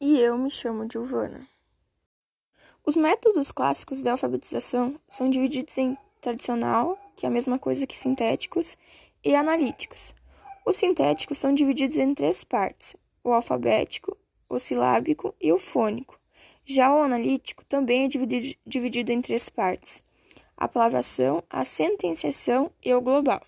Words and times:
E 0.00 0.20
eu 0.20 0.38
me 0.38 0.48
chamo 0.48 0.86
Giovana. 0.88 1.48
Os 2.86 2.94
métodos 2.94 3.50
clássicos 3.50 4.00
de 4.00 4.08
alfabetização 4.08 4.94
são 5.08 5.28
divididos 5.28 5.76
em 5.76 5.98
tradicional, 6.20 6.96
que 7.16 7.26
é 7.26 7.28
a 7.28 7.32
mesma 7.32 7.58
coisa 7.58 7.84
que 7.84 7.98
sintéticos, 7.98 8.78
e 9.24 9.34
analíticos. 9.34 10.14
Os 10.64 10.76
sintéticos 10.76 11.38
são 11.38 11.52
divididos 11.52 11.96
em 11.96 12.14
três 12.14 12.44
partes: 12.44 12.94
o 13.24 13.32
alfabético, 13.32 14.16
o 14.48 14.60
silábico 14.60 15.34
e 15.40 15.52
o 15.52 15.58
fônico. 15.58 16.16
Já 16.64 16.94
o 16.94 17.02
analítico 17.02 17.64
também 17.64 18.04
é 18.04 18.08
dividido, 18.08 18.56
dividido 18.64 19.10
em 19.10 19.20
três 19.20 19.48
partes: 19.48 20.04
a 20.56 20.68
palavração, 20.68 21.42
a 21.50 21.64
sentenciação 21.64 22.70
e 22.84 22.94
o 22.94 23.00
global. 23.00 23.42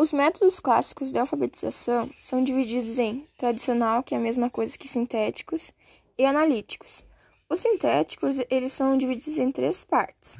Os 0.00 0.14
métodos 0.14 0.60
clássicos 0.60 1.12
de 1.12 1.18
alfabetização 1.18 2.08
são 2.18 2.42
divididos 2.42 2.98
em 2.98 3.28
tradicional, 3.36 4.02
que 4.02 4.14
é 4.14 4.16
a 4.16 4.20
mesma 4.20 4.48
coisa 4.48 4.78
que 4.78 4.88
sintéticos, 4.88 5.74
e 6.16 6.24
analíticos. 6.24 7.04
Os 7.50 7.60
sintéticos, 7.60 8.38
eles 8.48 8.72
são 8.72 8.96
divididos 8.96 9.38
em 9.38 9.52
três 9.52 9.84
partes: 9.84 10.38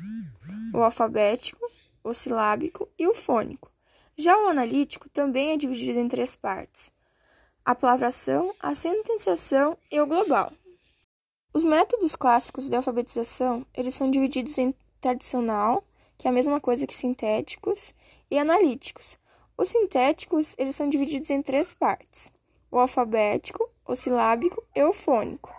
o 0.72 0.78
alfabético, 0.78 1.60
o 2.02 2.14
silábico 2.14 2.88
e 2.98 3.06
o 3.06 3.12
fônico. 3.12 3.70
Já 4.16 4.34
o 4.34 4.48
analítico 4.48 5.10
também 5.10 5.50
é 5.50 5.58
dividido 5.58 5.98
em 5.98 6.08
três 6.08 6.34
partes: 6.34 6.90
a 7.62 7.74
palavração, 7.74 8.54
a 8.60 8.74
sentenciação 8.74 9.76
e 9.92 10.00
o 10.00 10.06
global. 10.06 10.50
Os 11.52 11.62
métodos 11.62 12.16
clássicos 12.16 12.66
de 12.66 12.76
alfabetização, 12.76 13.66
eles 13.74 13.94
são 13.94 14.10
divididos 14.10 14.56
em 14.56 14.74
tradicional, 15.02 15.84
que 16.16 16.26
é 16.26 16.30
a 16.30 16.32
mesma 16.32 16.62
coisa 16.62 16.86
que 16.86 16.96
sintéticos, 16.96 17.92
e 18.30 18.38
analíticos. 18.38 19.18
Os 19.60 19.68
sintéticos, 19.68 20.54
eles 20.56 20.74
são 20.74 20.88
divididos 20.88 21.28
em 21.28 21.42
três 21.42 21.74
partes: 21.74 22.32
o 22.70 22.78
alfabético, 22.78 23.68
o 23.86 23.94
silábico 23.94 24.64
e 24.74 24.82
o 24.82 24.90
fônico. 24.90 25.54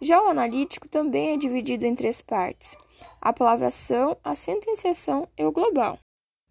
Já 0.00 0.20
o 0.20 0.28
analítico 0.28 0.88
também 0.88 1.34
é 1.34 1.36
dividido 1.36 1.86
em 1.86 1.94
três 1.94 2.20
partes: 2.20 2.76
a 3.20 3.32
palavração, 3.32 4.16
a 4.24 4.34
sentenciação 4.34 5.28
e 5.38 5.44
o 5.44 5.52
global. 5.52 6.00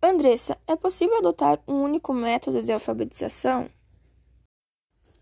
Andressa, 0.01 0.57
é 0.65 0.77
possível 0.77 1.17
adotar 1.17 1.59
um 1.67 1.83
único 1.83 2.13
método 2.13 2.63
de 2.63 2.71
alfabetização? 2.71 3.69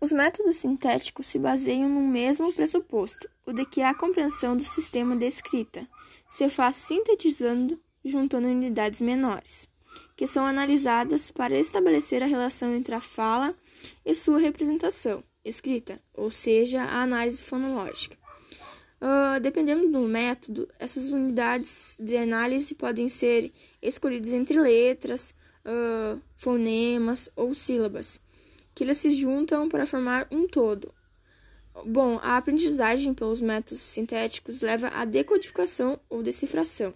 Os 0.00 0.12
métodos 0.12 0.58
sintéticos 0.58 1.26
se 1.26 1.38
baseiam 1.40 1.88
no 1.88 2.00
mesmo 2.00 2.52
pressuposto, 2.52 3.28
o 3.44 3.52
de 3.52 3.66
que 3.66 3.82
a 3.82 3.92
compreensão 3.92 4.56
do 4.56 4.62
sistema 4.62 5.16
de 5.16 5.26
escrita 5.26 5.84
se 6.28 6.48
faz 6.48 6.76
sintetizando, 6.76 7.76
juntando 8.04 8.46
unidades 8.46 9.00
menores 9.00 9.71
que 10.22 10.26
são 10.28 10.46
analisadas 10.46 11.32
para 11.32 11.58
estabelecer 11.58 12.22
a 12.22 12.26
relação 12.26 12.76
entre 12.76 12.94
a 12.94 13.00
fala 13.00 13.52
e 14.06 14.14
sua 14.14 14.38
representação 14.38 15.20
escrita, 15.44 16.00
ou 16.14 16.30
seja, 16.30 16.80
a 16.80 17.02
análise 17.02 17.42
fonológica. 17.42 18.16
Uh, 19.00 19.40
dependendo 19.40 19.88
do 19.88 20.02
método, 20.02 20.68
essas 20.78 21.10
unidades 21.12 21.96
de 21.98 22.16
análise 22.16 22.72
podem 22.76 23.08
ser 23.08 23.52
escolhidas 23.82 24.32
entre 24.32 24.60
letras, 24.60 25.34
uh, 25.66 26.22
fonemas 26.36 27.28
ou 27.34 27.52
sílabas, 27.52 28.20
que 28.76 28.84
elas 28.84 28.98
se 28.98 29.10
juntam 29.10 29.68
para 29.68 29.86
formar 29.86 30.28
um 30.30 30.46
todo. 30.46 30.94
Bom, 31.84 32.20
a 32.22 32.36
aprendizagem 32.36 33.12
pelos 33.12 33.40
métodos 33.40 33.80
sintéticos 33.80 34.62
leva 34.62 34.86
à 34.86 35.04
decodificação 35.04 35.98
ou 36.08 36.22
decifração. 36.22 36.94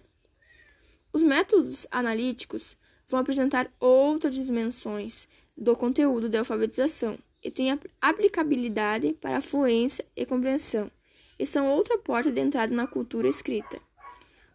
Os 1.11 1.21
métodos 1.21 1.85
analíticos 1.91 2.77
vão 3.07 3.19
apresentar 3.19 3.71
outras 3.79 4.35
dimensões 4.35 5.27
do 5.55 5.75
conteúdo 5.75 6.27
da 6.29 6.39
alfabetização 6.39 7.17
e 7.43 7.49
têm 7.49 7.79
aplicabilidade 8.01 9.13
para 9.21 9.37
a 9.37 9.41
fluência 9.41 10.05
e 10.15 10.25
compreensão, 10.25 10.91
e 11.39 11.45
são 11.45 11.69
outra 11.69 11.97
porta 11.97 12.31
de 12.31 12.41
entrada 12.41 12.75
na 12.75 12.85
cultura 12.85 13.27
escrita. 13.27 13.79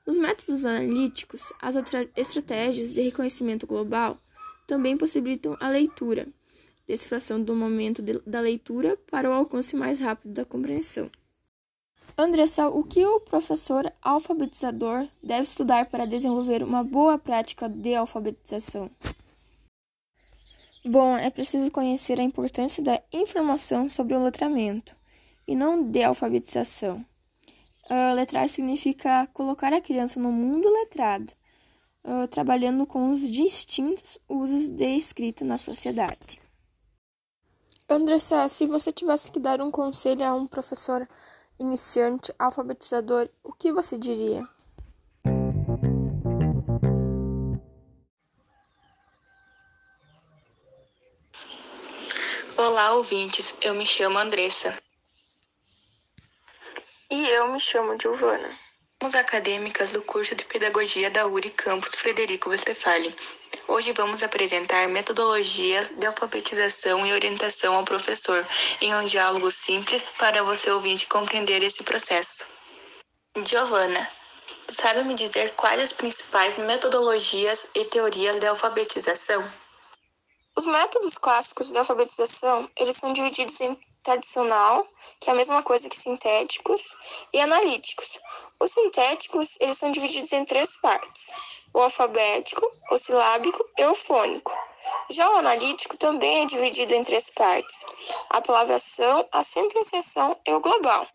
Nos 0.07 0.17
métodos 0.17 0.65
analíticos, 0.65 1.53
as 1.61 1.77
estratégias 2.17 2.93
de 2.93 3.03
reconhecimento 3.03 3.67
global 3.67 4.19
também 4.67 4.97
possibilitam 4.97 5.57
a 5.61 5.69
leitura, 5.69 6.27
decifração 6.87 7.43
do 7.43 7.55
momento 7.55 8.03
de, 8.03 8.19
da 8.27 8.41
leitura 8.41 8.99
para 9.11 9.31
o 9.31 9.33
alcance 9.33 9.77
mais 9.77 10.01
rápido 10.01 10.35
da 10.35 10.45
compreensão. 10.45 11.11
Andressa, 12.17 12.69
o 12.69 12.85
que 12.85 13.05
o 13.05 13.21
professor 13.21 13.91
alfabetizador 14.03 15.09
deve 15.23 15.43
estudar 15.43 15.87
para 15.87 16.07
desenvolver 16.07 16.63
uma 16.63 16.85
boa 16.85 17.19
prática 17.19 17.69
de 17.69 17.95
alfabetização? 17.95 18.91
Bom, 20.85 21.17
é 21.17 21.31
preciso 21.31 21.71
conhecer 21.71 22.21
a 22.21 22.25
importância 22.25 22.83
da 22.83 23.01
informação 23.13 23.89
sobre 23.89 24.15
o 24.15 24.23
letramento 24.23 24.97
e 25.47 25.55
não 25.55 25.83
de 25.83 26.03
alfabetização. 26.03 27.05
Uh, 27.91 28.15
letrar 28.15 28.49
significa 28.49 29.27
colocar 29.33 29.73
a 29.73 29.81
criança 29.81 30.21
no 30.21 30.31
mundo 30.31 30.69
letrado, 30.69 31.33
uh, 32.05 32.29
trabalhando 32.29 32.87
com 32.87 33.13
os 33.13 33.31
distintos 33.31 34.19
usos 34.29 34.71
de 34.71 34.97
escrita 34.97 35.45
na 35.45 35.57
sociedade. 35.57 36.41
Andressa, 37.89 38.49
se 38.49 38.67
você 38.67 38.91
tivesse 38.91 39.31
que 39.31 39.39
dar 39.39 39.61
um 39.61 39.71
conselho 39.71 40.25
a 40.25 40.35
um 40.35 40.47
professor 40.47 41.07
iniciante 41.59 42.35
alfabetizador, 42.39 43.29
o 43.43 43.53
que 43.53 43.73
você 43.73 43.97
diria? 43.99 44.47
Olá, 52.57 52.93
ouvintes. 52.93 53.55
Eu 53.61 53.75
me 53.75 53.87
chamo 53.87 54.19
Andressa. 54.19 54.77
E 57.11 57.29
eu 57.29 57.53
me 57.53 57.59
chamo 57.59 57.99
Giovana. 58.01 58.57
Somos 59.01 59.15
acadêmicas 59.15 59.93
do 59.93 60.03
curso 60.03 60.35
de 60.35 60.45
Pedagogia 60.45 61.11
da 61.11 61.27
URI 61.27 61.51
Campus 61.51 61.95
Frederico 61.95 62.51
Westphalen. 62.51 63.15
Hoje 63.75 63.91
vamos 63.95 64.23
apresentar 64.23 64.87
metodologias 64.87 65.89
de 65.97 66.05
alfabetização 66.05 67.07
e 67.07 67.13
orientação 67.15 67.75
ao 67.75 67.87
professor 67.87 68.47
em 68.83 68.95
um 68.95 69.03
diálogo 69.03 69.51
simples 69.51 70.05
para 70.19 70.43
você 70.43 70.71
ouvinte 70.71 71.07
compreender 71.07 71.63
esse 71.63 71.83
processo. 71.83 72.49
Giovana, 73.47 74.07
sabe 74.69 75.03
me 75.05 75.15
dizer 75.15 75.55
quais 75.55 75.81
as 75.81 75.91
principais 75.91 76.59
metodologias 76.59 77.71
e 77.75 77.87
teorias 77.87 78.39
de 78.39 78.47
alfabetização? 78.47 79.43
Os 80.55 80.67
métodos 80.67 81.17
clássicos 81.17 81.73
de 81.73 81.79
alfabetização, 81.79 82.69
eles 82.77 82.99
são 82.99 83.11
divididos 83.15 83.59
em 83.63 83.75
tradicional, 84.03 84.87
que 85.21 85.31
é 85.31 85.33
a 85.33 85.37
mesma 85.37 85.63
coisa 85.63 85.89
que 85.89 85.97
sintéticos, 85.97 86.97
e 87.33 87.41
analíticos. 87.41 88.19
Os 88.61 88.73
sintéticos, 88.73 89.57
eles 89.61 89.79
são 89.79 89.91
divididos 89.91 90.33
em 90.33 90.45
três 90.45 90.77
partes: 90.77 91.33
o 91.75 91.81
alfabético, 91.81 92.67
o 92.91 92.99
silábico 92.99 93.65
e 93.79 93.85
o 93.85 93.95
fônico. 93.95 94.53
Já 95.11 95.29
o 95.31 95.37
analítico 95.37 95.97
também 95.97 96.43
é 96.43 96.47
dividido 96.47 96.95
em 96.95 97.05
três 97.05 97.31
partes: 97.31 97.85
a 98.31 98.41
palavração, 98.41 99.27
a 99.33 99.43
sentenciação 99.43 100.37
e 100.47 100.53
o 100.53 100.61
global. 100.61 101.07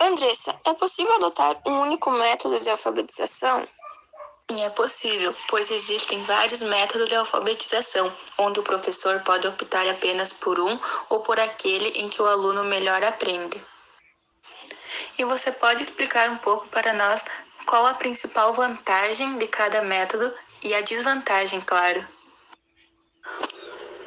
Andressa, 0.00 0.54
é 0.64 0.74
possível 0.74 1.14
adotar 1.14 1.56
um 1.64 1.80
único 1.80 2.10
método 2.10 2.58
de 2.58 2.68
alfabetização? 2.68 3.64
Sim, 4.50 4.62
é 4.62 4.70
possível, 4.70 5.34
pois 5.48 5.70
existem 5.70 6.22
vários 6.24 6.60
métodos 6.60 7.08
de 7.08 7.16
alfabetização, 7.16 8.12
onde 8.36 8.60
o 8.60 8.62
professor 8.62 9.18
pode 9.20 9.46
optar 9.46 9.88
apenas 9.88 10.34
por 10.34 10.60
um 10.60 10.78
ou 11.08 11.20
por 11.20 11.40
aquele 11.40 11.88
em 12.00 12.10
que 12.10 12.20
o 12.20 12.26
aluno 12.26 12.62
melhor 12.64 13.02
aprende. 13.02 13.60
E 15.18 15.24
você 15.24 15.50
pode 15.50 15.82
explicar 15.82 16.28
um 16.28 16.36
pouco 16.36 16.68
para 16.68 16.92
nós 16.92 17.24
qual 17.64 17.86
a 17.86 17.94
principal 17.94 18.52
vantagem 18.52 19.38
de 19.38 19.48
cada 19.48 19.80
método 19.80 20.30
e 20.62 20.74
a 20.74 20.82
desvantagem, 20.82 21.62
claro. 21.62 22.06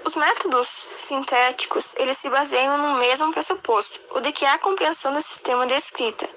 Os 0.06 0.14
métodos 0.14 0.68
sintéticos, 0.68 1.96
eles 1.96 2.18
se 2.18 2.30
baseiam 2.30 2.78
no 2.78 3.00
mesmo 3.00 3.34
pressuposto, 3.34 4.00
o 4.12 4.22
de 4.22 4.32
que 4.32 4.46
a 4.46 4.60
compreensão 4.60 5.14
do 5.14 5.22
sistema 5.22 5.66
de 5.66 5.74
escrita 5.74 6.30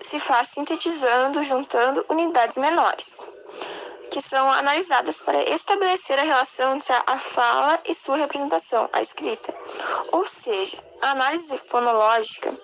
se 0.00 0.18
faz 0.18 0.48
sintetizando, 0.48 1.42
juntando 1.42 2.04
unidades 2.08 2.56
menores, 2.56 3.24
que 4.10 4.20
são 4.20 4.50
analisadas 4.50 5.20
para 5.20 5.42
estabelecer 5.50 6.18
a 6.18 6.22
relação 6.22 6.76
entre 6.76 6.92
a 7.06 7.18
fala 7.18 7.78
e 7.84 7.94
sua 7.94 8.16
representação, 8.16 8.88
a 8.92 9.02
escrita. 9.02 9.54
Ou 10.12 10.24
seja, 10.24 10.78
a 11.02 11.10
análise 11.10 11.56
fonológica, 11.58 12.54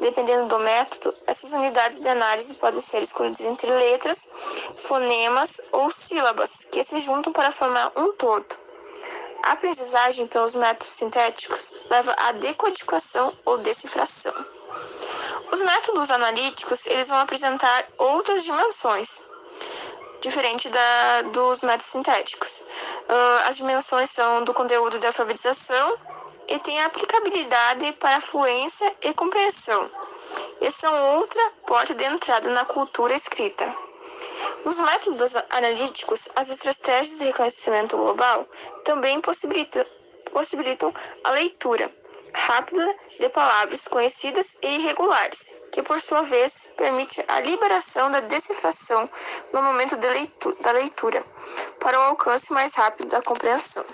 dependendo 0.00 0.46
do 0.46 0.58
método, 0.58 1.14
essas 1.26 1.52
unidades 1.52 2.00
de 2.00 2.08
análise 2.08 2.54
podem 2.54 2.80
ser 2.80 3.02
escolhidas 3.02 3.40
entre 3.40 3.70
letras, 3.70 4.28
fonemas 4.76 5.60
ou 5.72 5.90
sílabas, 5.90 6.64
que 6.70 6.84
se 6.84 7.00
juntam 7.00 7.32
para 7.32 7.50
formar 7.50 7.90
um 7.96 8.12
todo. 8.12 8.46
A 9.42 9.52
aprendizagem 9.52 10.26
pelos 10.26 10.54
métodos 10.54 10.92
sintéticos 10.92 11.74
leva 11.88 12.14
à 12.18 12.32
decodificação 12.32 13.32
ou 13.44 13.58
decifração. 13.58 14.59
Os 15.52 15.60
métodos 15.62 16.10
analíticos 16.10 16.86
eles 16.86 17.08
vão 17.08 17.18
apresentar 17.18 17.84
outras 17.98 18.44
dimensões, 18.44 19.24
diferente 20.20 20.68
da, 20.68 21.22
dos 21.32 21.62
métodos 21.62 21.86
sintéticos. 21.86 22.60
Uh, 22.60 23.48
as 23.48 23.56
dimensões 23.56 24.10
são 24.10 24.44
do 24.44 24.54
conteúdo 24.54 24.98
de 25.00 25.06
alfabetização 25.06 25.98
e 26.46 26.58
tem 26.60 26.80
aplicabilidade 26.82 27.92
para 27.92 28.20
fluência 28.20 28.94
e 29.02 29.12
compreensão, 29.14 29.90
e 30.60 30.70
são 30.70 31.16
outra 31.16 31.42
porta 31.66 31.94
de 31.94 32.04
entrada 32.04 32.48
na 32.50 32.64
cultura 32.64 33.14
escrita. 33.14 33.74
Nos 34.64 34.78
métodos 34.78 35.34
analíticos, 35.50 36.28
as 36.36 36.50
estratégias 36.50 37.18
de 37.18 37.24
reconhecimento 37.24 37.96
global 37.96 38.46
também 38.84 39.20
possibilitam, 39.20 39.84
possibilitam 40.32 40.92
a 41.24 41.30
leitura 41.30 41.90
rápida 42.34 42.96
de 43.20 43.28
palavras 43.28 43.86
conhecidas 43.86 44.56
e 44.62 44.76
irregulares, 44.76 45.54
que 45.70 45.82
por 45.82 46.00
sua 46.00 46.22
vez 46.22 46.70
permite 46.76 47.22
a 47.28 47.38
liberação 47.40 48.10
da 48.10 48.20
decifração 48.20 49.08
no 49.52 49.62
momento 49.62 49.96
de 49.96 50.08
leitu 50.08 50.56
da 50.62 50.72
leitura, 50.72 51.22
para 51.78 51.98
o 51.98 52.02
alcance 52.02 52.50
mais 52.52 52.74
rápido 52.74 53.08
da 53.10 53.22
compreensão. 53.22 53.84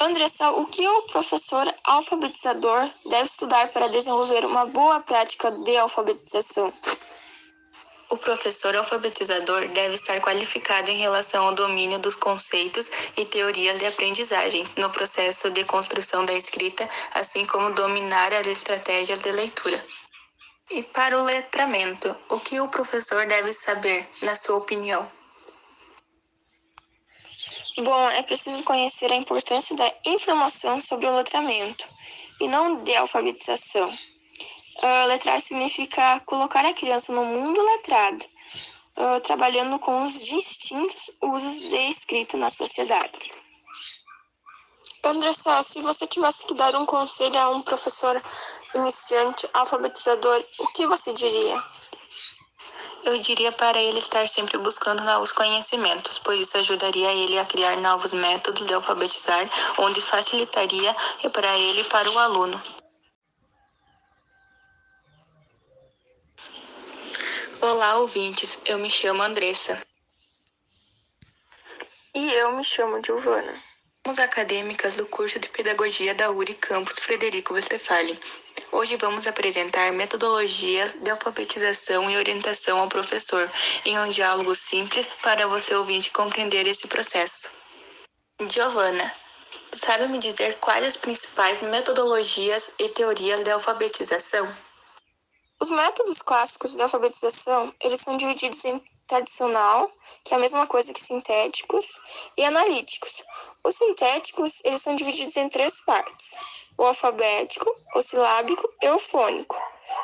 Andressa, 0.00 0.50
o 0.50 0.66
que 0.66 0.86
o 0.86 1.02
professor 1.06 1.72
alfabetizador 1.84 2.90
deve 3.08 3.22
estudar 3.22 3.68
para 3.68 3.88
desenvolver 3.88 4.44
uma 4.44 4.66
boa 4.66 4.98
prática 5.00 5.50
de 5.52 5.76
alfabetização? 5.76 6.72
O 8.14 8.16
professor 8.16 8.76
alfabetizador 8.76 9.66
deve 9.70 9.96
estar 9.96 10.20
qualificado 10.20 10.88
em 10.88 10.98
relação 10.98 11.48
ao 11.48 11.52
domínio 11.52 11.98
dos 11.98 12.14
conceitos 12.14 12.88
e 13.16 13.24
teorias 13.24 13.80
de 13.80 13.86
aprendizagem 13.86 14.62
no 14.76 14.88
processo 14.88 15.50
de 15.50 15.64
construção 15.64 16.24
da 16.24 16.32
escrita, 16.32 16.88
assim 17.12 17.44
como 17.44 17.74
dominar 17.74 18.32
as 18.32 18.46
estratégias 18.46 19.20
de 19.20 19.32
leitura. 19.32 19.84
E 20.70 20.80
para 20.84 21.18
o 21.18 21.24
letramento, 21.24 22.14
o 22.28 22.38
que 22.38 22.60
o 22.60 22.68
professor 22.68 23.26
deve 23.26 23.52
saber, 23.52 24.08
na 24.22 24.36
sua 24.36 24.58
opinião? 24.58 25.10
Bom, 27.78 28.08
é 28.10 28.22
preciso 28.22 28.62
conhecer 28.62 29.12
a 29.12 29.16
importância 29.16 29.74
da 29.74 29.92
informação 30.04 30.80
sobre 30.80 31.06
o 31.06 31.16
letramento 31.16 31.84
e 32.40 32.46
não 32.46 32.84
de 32.84 32.94
alfabetização. 32.94 33.92
Uh, 34.82 35.06
letrar 35.06 35.40
significa 35.40 36.20
colocar 36.26 36.64
a 36.64 36.74
criança 36.74 37.12
no 37.12 37.24
mundo 37.24 37.62
letrado, 37.62 38.24
uh, 38.96 39.20
trabalhando 39.20 39.78
com 39.78 40.04
os 40.04 40.24
distintos 40.24 41.12
usos 41.22 41.70
de 41.70 41.76
escrita 41.88 42.36
na 42.36 42.50
sociedade. 42.50 43.30
Andressa, 45.04 45.62
se 45.62 45.80
você 45.82 46.06
tivesse 46.06 46.46
que 46.46 46.54
dar 46.54 46.74
um 46.74 46.86
conselho 46.86 47.38
a 47.38 47.50
um 47.50 47.60
professor 47.60 48.20
iniciante, 48.74 49.48
alfabetizador, 49.52 50.42
o 50.58 50.66
que 50.68 50.86
você 50.86 51.12
diria? 51.12 51.62
Eu 53.04 53.18
diria 53.18 53.52
para 53.52 53.78
ele 53.78 53.98
estar 53.98 54.26
sempre 54.26 54.56
buscando 54.56 55.02
novos 55.02 55.30
conhecimentos, 55.30 56.18
pois 56.18 56.40
isso 56.40 56.56
ajudaria 56.56 57.12
ele 57.12 57.38
a 57.38 57.44
criar 57.44 57.76
novos 57.76 58.14
métodos 58.14 58.66
de 58.66 58.72
alfabetizar, 58.72 59.46
onde 59.76 60.00
facilitaria 60.00 60.96
para 61.30 61.58
ele 61.58 61.82
e 61.82 61.84
para 61.84 62.10
o 62.10 62.18
aluno. 62.18 62.62
Olá, 67.66 67.96
ouvintes. 67.96 68.58
Eu 68.66 68.78
me 68.78 68.90
chamo 68.90 69.22
Andressa. 69.22 69.80
E 72.14 72.30
eu 72.34 72.52
me 72.52 72.62
chamo 72.62 73.02
Giovana. 73.02 73.58
Somos 74.04 74.18
acadêmicas 74.18 74.98
do 74.98 75.06
curso 75.06 75.38
de 75.40 75.48
Pedagogia 75.48 76.14
da 76.14 76.30
URI 76.30 76.52
Campus 76.56 76.98
Frederico 76.98 77.54
Westphalen. 77.54 78.20
Hoje 78.70 78.98
vamos 78.98 79.26
apresentar 79.26 79.90
metodologias 79.92 80.92
de 80.92 81.08
alfabetização 81.08 82.10
e 82.10 82.18
orientação 82.18 82.80
ao 82.80 82.88
professor 82.90 83.50
em 83.86 83.98
um 83.98 84.10
diálogo 84.10 84.54
simples 84.54 85.06
para 85.22 85.46
você 85.46 85.74
ouvinte 85.74 86.10
compreender 86.10 86.66
esse 86.66 86.86
processo. 86.86 87.50
Giovana, 88.46 89.10
sabe 89.72 90.06
me 90.08 90.18
dizer 90.18 90.58
quais 90.60 90.84
as 90.84 90.98
principais 90.98 91.62
metodologias 91.62 92.74
e 92.78 92.90
teorias 92.90 93.42
de 93.42 93.50
alfabetização? 93.50 94.54
Os 95.64 95.70
métodos 95.70 96.20
clássicos 96.20 96.74
de 96.74 96.82
alfabetização, 96.82 97.72
eles 97.80 98.02
são 98.02 98.18
divididos 98.18 98.62
em 98.66 98.78
tradicional, 99.08 99.90
que 100.22 100.34
é 100.34 100.36
a 100.36 100.40
mesma 100.40 100.66
coisa 100.66 100.92
que 100.92 101.00
sintéticos, 101.00 101.98
e 102.36 102.44
analíticos. 102.44 103.24
Os 103.64 103.74
sintéticos, 103.74 104.60
eles 104.62 104.82
são 104.82 104.94
divididos 104.94 105.34
em 105.38 105.48
três 105.48 105.80
partes: 105.86 106.36
o 106.76 106.84
alfabético, 106.84 107.74
o 107.94 108.02
silábico 108.02 108.70
e 108.82 108.90
o 108.90 108.98
fônico. 108.98 109.56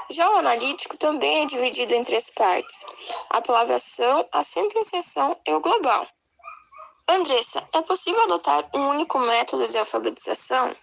Já 0.09 0.31
o 0.31 0.39
analítico 0.39 0.97
também 0.97 1.43
é 1.43 1.47
dividido 1.47 1.95
em 1.95 2.05
três 2.05 2.31
partes: 2.31 2.87
a 3.29 3.43
palavração, 3.43 4.27
a 4.33 4.43
sentenciação 4.43 5.37
e 5.47 5.53
o 5.53 5.61
global. 5.61 6.09
Andressa, 7.07 7.62
é 7.75 7.83
possível 7.83 8.23
adotar 8.23 8.67
um 8.73 8.89
único 8.89 9.19
método 9.19 9.69
de 9.69 9.77
alfabetização? 9.77 10.75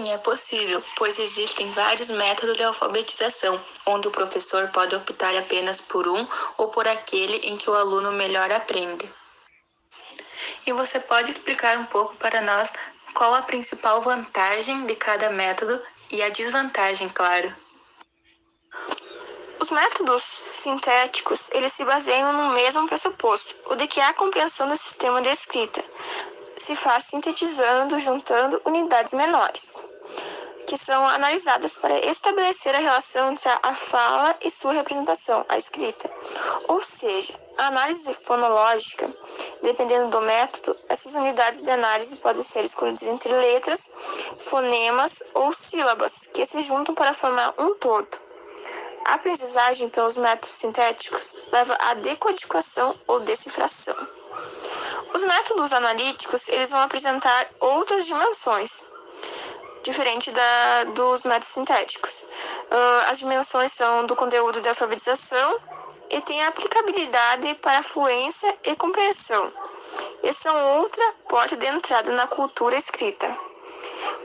Sim, 0.00 0.12
é 0.12 0.16
possível, 0.16 0.82
pois 0.96 1.18
existem 1.18 1.70
vários 1.72 2.08
métodos 2.08 2.56
de 2.56 2.64
alfabetização, 2.64 3.60
onde 3.84 4.08
o 4.08 4.10
professor 4.10 4.66
pode 4.68 4.96
optar 4.96 5.36
apenas 5.36 5.82
por 5.82 6.08
um 6.08 6.26
ou 6.56 6.68
por 6.68 6.88
aquele 6.88 7.36
em 7.48 7.58
que 7.58 7.68
o 7.68 7.74
aluno 7.74 8.10
melhor 8.12 8.50
aprende. 8.50 9.12
E 10.66 10.72
você 10.72 10.98
pode 11.00 11.30
explicar 11.30 11.76
um 11.76 11.84
pouco 11.84 12.16
para 12.16 12.40
nós 12.40 12.72
qual 13.12 13.34
a 13.34 13.42
principal 13.42 14.00
vantagem 14.00 14.86
de 14.86 14.96
cada 14.96 15.28
método 15.28 15.78
e 16.10 16.22
a 16.22 16.30
desvantagem, 16.30 17.10
claro. 17.10 17.54
Os 19.58 19.68
métodos 19.68 20.22
sintéticos, 20.22 21.50
eles 21.50 21.74
se 21.74 21.84
baseiam 21.84 22.32
no 22.32 22.54
mesmo 22.54 22.88
pressuposto, 22.88 23.54
o 23.66 23.76
de 23.76 23.86
que 23.86 24.00
a 24.00 24.14
compreensão 24.14 24.66
do 24.66 24.78
sistema 24.78 25.20
de 25.20 25.28
escrita 25.28 25.84
se 26.56 26.74
faz 26.74 27.04
sintetizando, 27.04 28.00
juntando 28.00 28.62
unidades 28.64 29.12
menores 29.12 29.89
que 30.70 30.78
são 30.78 31.04
analisadas 31.08 31.76
para 31.76 31.98
estabelecer 32.06 32.72
a 32.76 32.78
relação 32.78 33.32
entre 33.32 33.48
a 33.60 33.74
fala 33.74 34.36
e 34.40 34.48
sua 34.48 34.72
representação, 34.72 35.44
a 35.48 35.58
escrita. 35.58 36.08
Ou 36.68 36.80
seja, 36.80 37.34
a 37.58 37.66
análise 37.66 38.14
fonológica, 38.14 39.12
dependendo 39.62 40.10
do 40.10 40.20
método, 40.20 40.76
essas 40.88 41.16
unidades 41.16 41.64
de 41.64 41.70
análise 41.72 42.14
podem 42.18 42.44
ser 42.44 42.64
escolhidas 42.64 43.02
entre 43.02 43.32
letras, 43.32 43.90
fonemas 44.38 45.24
ou 45.34 45.52
sílabas, 45.52 46.28
que 46.32 46.46
se 46.46 46.62
juntam 46.62 46.94
para 46.94 47.12
formar 47.12 47.52
um 47.58 47.74
todo. 47.74 48.08
A 49.06 49.14
aprendizagem 49.14 49.88
pelos 49.88 50.16
métodos 50.16 50.50
sintéticos 50.50 51.36
leva 51.50 51.76
à 51.80 51.94
decodificação 51.94 52.94
ou 53.08 53.18
decifração. 53.18 53.96
Os 55.12 55.24
métodos 55.24 55.72
analíticos 55.72 56.48
eles 56.48 56.70
vão 56.70 56.80
apresentar 56.80 57.48
outras 57.58 58.06
dimensões, 58.06 58.86
diferente 59.82 60.30
da, 60.30 60.84
dos 60.94 61.24
métodos 61.24 61.48
sintéticos. 61.48 62.26
Uh, 62.70 63.10
as 63.10 63.18
dimensões 63.18 63.72
são 63.72 64.06
do 64.06 64.14
conteúdo 64.14 64.60
de 64.60 64.68
alfabetização 64.68 65.58
e 66.10 66.20
tem 66.20 66.42
aplicabilidade 66.44 67.54
para 67.56 67.82
fluência 67.82 68.54
e 68.64 68.76
compreensão. 68.76 69.52
E 70.22 70.32
são 70.32 70.78
outra 70.78 71.04
porta 71.28 71.56
de 71.56 71.66
entrada 71.66 72.12
na 72.12 72.26
cultura 72.26 72.76
escrita. 72.76 73.36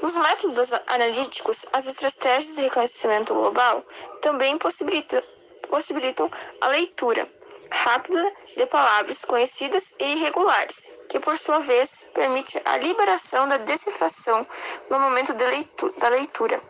Nos 0.01 0.15
métodos 0.15 0.71
analíticos, 0.87 1.65
as 1.71 1.87
estratégias 1.87 2.55
de 2.55 2.63
reconhecimento 2.63 3.33
global 3.33 3.83
também 4.21 4.57
possibilitam, 4.57 5.21
possibilitam 5.69 6.29
a 6.61 6.67
leitura 6.67 7.27
rápida 7.71 8.33
de 8.55 8.65
palavras 8.65 9.25
conhecidas 9.25 9.93
e 9.99 10.13
irregulares, 10.13 10.91
que 11.09 11.19
por 11.19 11.37
sua 11.37 11.59
vez 11.59 12.07
permite 12.13 12.61
a 12.65 12.77
liberação 12.77 13.47
da 13.47 13.57
decifração 13.57 14.45
no 14.89 14.99
momento 14.99 15.33
de 15.33 15.45
leitu 15.45 15.93
da 15.97 16.09
leitura, 16.09 16.61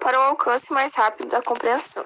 para 0.00 0.18
o 0.18 0.22
alcance 0.22 0.72
mais 0.72 0.94
rápido 0.94 1.28
da 1.28 1.42
compreensão. 1.42 2.04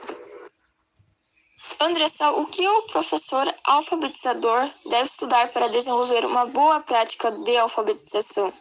Andressa, 1.81 2.31
o 2.31 2.47
que 2.47 2.67
o 2.67 2.83
professor 2.83 3.53
alfabetizador 3.65 4.71
deve 4.89 5.05
estudar 5.05 5.49
para 5.49 5.69
desenvolver 5.69 6.25
uma 6.25 6.47
boa 6.47 6.81
prática 6.81 7.31
de 7.31 7.57
alfabetização? 7.57 8.53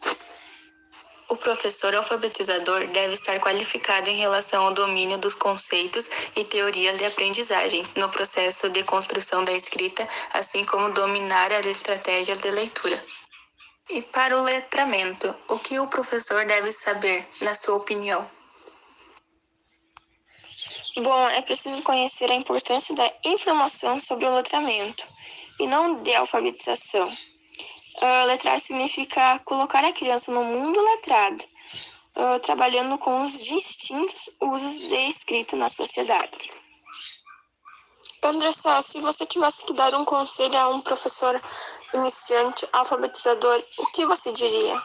O 1.32 1.38
professor 1.38 1.96
alfabetizador 1.96 2.86
deve 2.88 3.14
estar 3.14 3.40
qualificado 3.40 4.10
em 4.10 4.18
relação 4.18 4.66
ao 4.66 4.74
domínio 4.74 5.18
dos 5.18 5.34
conceitos 5.34 6.10
e 6.36 6.44
teorias 6.44 6.98
de 6.98 7.06
aprendizagem 7.06 7.82
no 7.96 8.10
processo 8.10 8.70
de 8.70 8.84
construção 8.84 9.42
da 9.46 9.54
escrita, 9.54 10.06
assim 10.34 10.66
como 10.66 10.92
dominar 10.92 11.54
as 11.54 11.66
estratégias 11.66 12.42
de 12.42 12.52
leitura. 12.52 13.02
E 13.90 14.02
para 14.02 14.38
o 14.38 14.44
letramento, 14.44 15.34
o 15.48 15.58
que 15.58 15.80
o 15.80 15.88
professor 15.88 16.44
deve 16.44 16.70
saber, 16.74 17.26
na 17.40 17.56
sua 17.56 17.78
opinião? 17.78 18.30
Bom, 20.98 21.30
é 21.30 21.42
preciso 21.44 21.82
conhecer 21.84 22.30
a 22.30 22.36
importância 22.36 22.94
da 22.94 23.10
informação 23.24 24.02
sobre 24.02 24.26
o 24.26 24.36
letramento 24.36 25.08
e 25.62 25.66
não 25.66 26.04
de 26.04 26.14
alfabetização. 26.14 27.10
Uh, 28.04 28.26
letrar 28.26 28.60
significa 28.60 29.40
colocar 29.46 29.86
a 29.86 29.94
criança 29.94 30.32
no 30.32 30.44
mundo 30.44 30.82
letrado, 30.82 31.44
uh, 32.16 32.40
trabalhando 32.40 32.98
com 32.98 33.24
os 33.24 33.44
distintos 33.44 34.32
usos 34.42 34.90
de 34.90 34.96
escrita 35.08 35.56
na 35.56 35.70
sociedade. 35.70 36.50
Andressa, 38.24 38.82
se 38.82 39.00
você 39.00 39.24
tivesse 39.26 39.66
que 39.66 39.74
dar 39.74 39.94
um 39.94 40.04
conselho 40.04 40.58
a 40.58 40.70
um 40.70 40.82
professor 40.82 41.40
iniciante, 41.94 42.68
alfabetizador, 42.74 43.64
o 43.78 43.86
que 43.88 44.04
você 44.06 44.32
diria? 44.32 44.82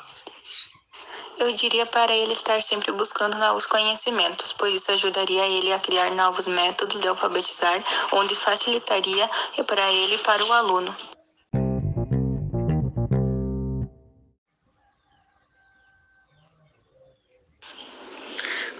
Eu 1.38 1.52
diria 1.52 1.86
para 1.86 2.14
ele 2.14 2.32
estar 2.32 2.62
sempre 2.62 2.92
buscando 2.92 3.36
novos 3.36 3.66
conhecimentos, 3.66 4.52
pois 4.54 4.74
isso 4.74 4.90
ajudaria 4.90 5.46
ele 5.46 5.72
a 5.72 5.78
criar 5.78 6.10
novos 6.10 6.46
métodos 6.46 7.00
de 7.00 7.08
alfabetizar, 7.08 7.82
onde 8.12 8.34
facilitaria 8.34 9.28
para 9.66 9.90
ele 9.92 10.14
e 10.14 10.18
para 10.18 10.44
o 10.44 10.52
aluno. 10.52 11.15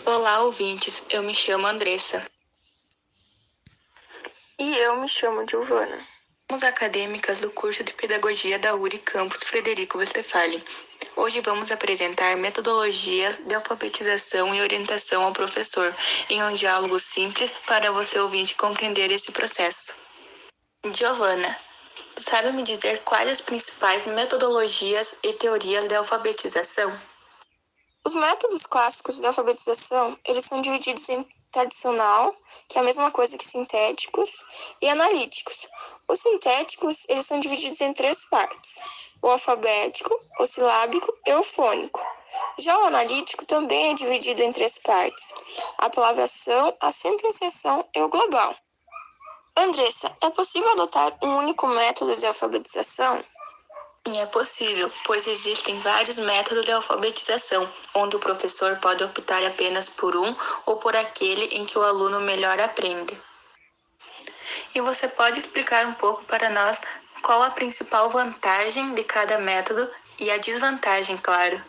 Olá, 0.07 0.39
ouvintes. 0.39 1.03
Eu 1.11 1.21
me 1.21 1.35
chamo 1.35 1.67
Andressa. 1.67 2.25
E 4.57 4.77
eu 4.79 4.97
me 5.01 5.09
chamo 5.09 5.45
Giovana. 5.49 6.07
Somos 6.49 6.63
acadêmicas 6.63 7.41
do 7.41 7.51
curso 7.51 7.83
de 7.83 7.93
Pedagogia 7.93 8.57
da 8.57 8.73
URI 8.77 9.01
Campus 9.01 9.43
Frederico 9.43 9.99
Westphalen. 9.99 10.65
Hoje 11.17 11.41
vamos 11.41 11.73
apresentar 11.73 12.37
metodologias 12.37 13.39
de 13.39 13.53
alfabetização 13.53 14.55
e 14.55 14.61
orientação 14.61 15.25
ao 15.25 15.33
professor 15.33 15.93
em 16.31 16.41
um 16.41 16.55
diálogo 16.55 17.01
simples 17.01 17.51
para 17.67 17.91
você 17.91 18.17
ouvinte 18.21 18.55
compreender 18.55 19.11
esse 19.11 19.33
processo. 19.33 19.97
Giovana, 20.95 21.59
sabe 22.17 22.53
me 22.53 22.63
dizer 22.63 23.03
quais 23.03 23.29
as 23.29 23.41
principais 23.41 24.07
metodologias 24.07 25.19
e 25.25 25.33
teorias 25.33 25.89
de 25.89 25.97
alfabetização? 25.97 27.16
Os 28.07 28.15
métodos 28.15 28.67
clássicos 28.67 29.19
de 29.19 29.27
alfabetização, 29.27 30.17
eles 30.27 30.45
são 30.45 30.61
divididos 30.61 31.09
em 31.09 31.27
tradicional, 31.51 32.33
que 32.69 32.79
é 32.79 32.81
a 32.81 32.85
mesma 32.85 33.11
coisa 33.11 33.37
que 33.37 33.45
sintéticos, 33.45 34.45
e 34.81 34.89
analíticos. 34.89 35.67
Os 36.07 36.21
sintéticos, 36.21 37.05
eles 37.09 37.27
são 37.27 37.41
divididos 37.41 37.81
em 37.81 37.93
três 37.93 38.25
partes: 38.27 38.79
o 39.21 39.27
alfabético, 39.27 40.17
o 40.39 40.47
silábico 40.47 41.13
e 41.27 41.35
o 41.35 41.43
fônico. 41.43 42.01
Já 42.61 42.79
o 42.79 42.85
analítico 42.85 43.45
também 43.45 43.91
é 43.91 43.95
dividido 43.95 44.41
em 44.41 44.53
três 44.53 44.79
partes: 44.79 45.35
a 45.79 45.91
palavração, 45.91 46.77
a 46.81 46.93
sentenciação 46.93 47.85
e 47.93 48.01
o 48.03 48.09
global. 48.09 48.55
Andressa, 49.57 50.17
é 50.21 50.31
possível 50.31 50.71
adotar 50.71 51.13
um 51.25 51.39
único 51.39 51.67
método 51.67 52.15
de 52.15 52.25
alfabetização? 52.25 53.21
Sim, 54.07 54.21
é 54.21 54.27
possível, 54.27 54.89
pois 55.05 55.27
existem 55.27 55.81
vários 55.81 56.17
métodos 56.19 56.65
de 56.65 56.71
alfabetização, 56.71 57.69
onde 57.93 58.15
o 58.15 58.21
professor 58.21 58.77
pode 58.77 59.03
optar 59.03 59.45
apenas 59.45 59.89
por 59.89 60.17
um 60.17 60.33
ou 60.65 60.77
por 60.77 60.95
aquele 60.95 61.47
em 61.47 61.65
que 61.65 61.77
o 61.77 61.83
aluno 61.83 62.21
melhor 62.21 62.61
aprende. 62.61 63.21
E 64.77 64.81
você 64.81 65.09
pode 65.09 65.41
explicar 65.41 65.85
um 65.87 65.95
pouco 65.95 66.25
para 66.27 66.49
nós 66.51 66.81
qual 67.21 67.43
a 67.43 67.51
principal 67.51 68.09
vantagem 68.09 68.95
de 68.95 69.03
cada 69.03 69.39
método 69.39 69.91
e 70.21 70.31
a 70.31 70.39
desvantagem, 70.39 71.17
claro. 71.17 71.61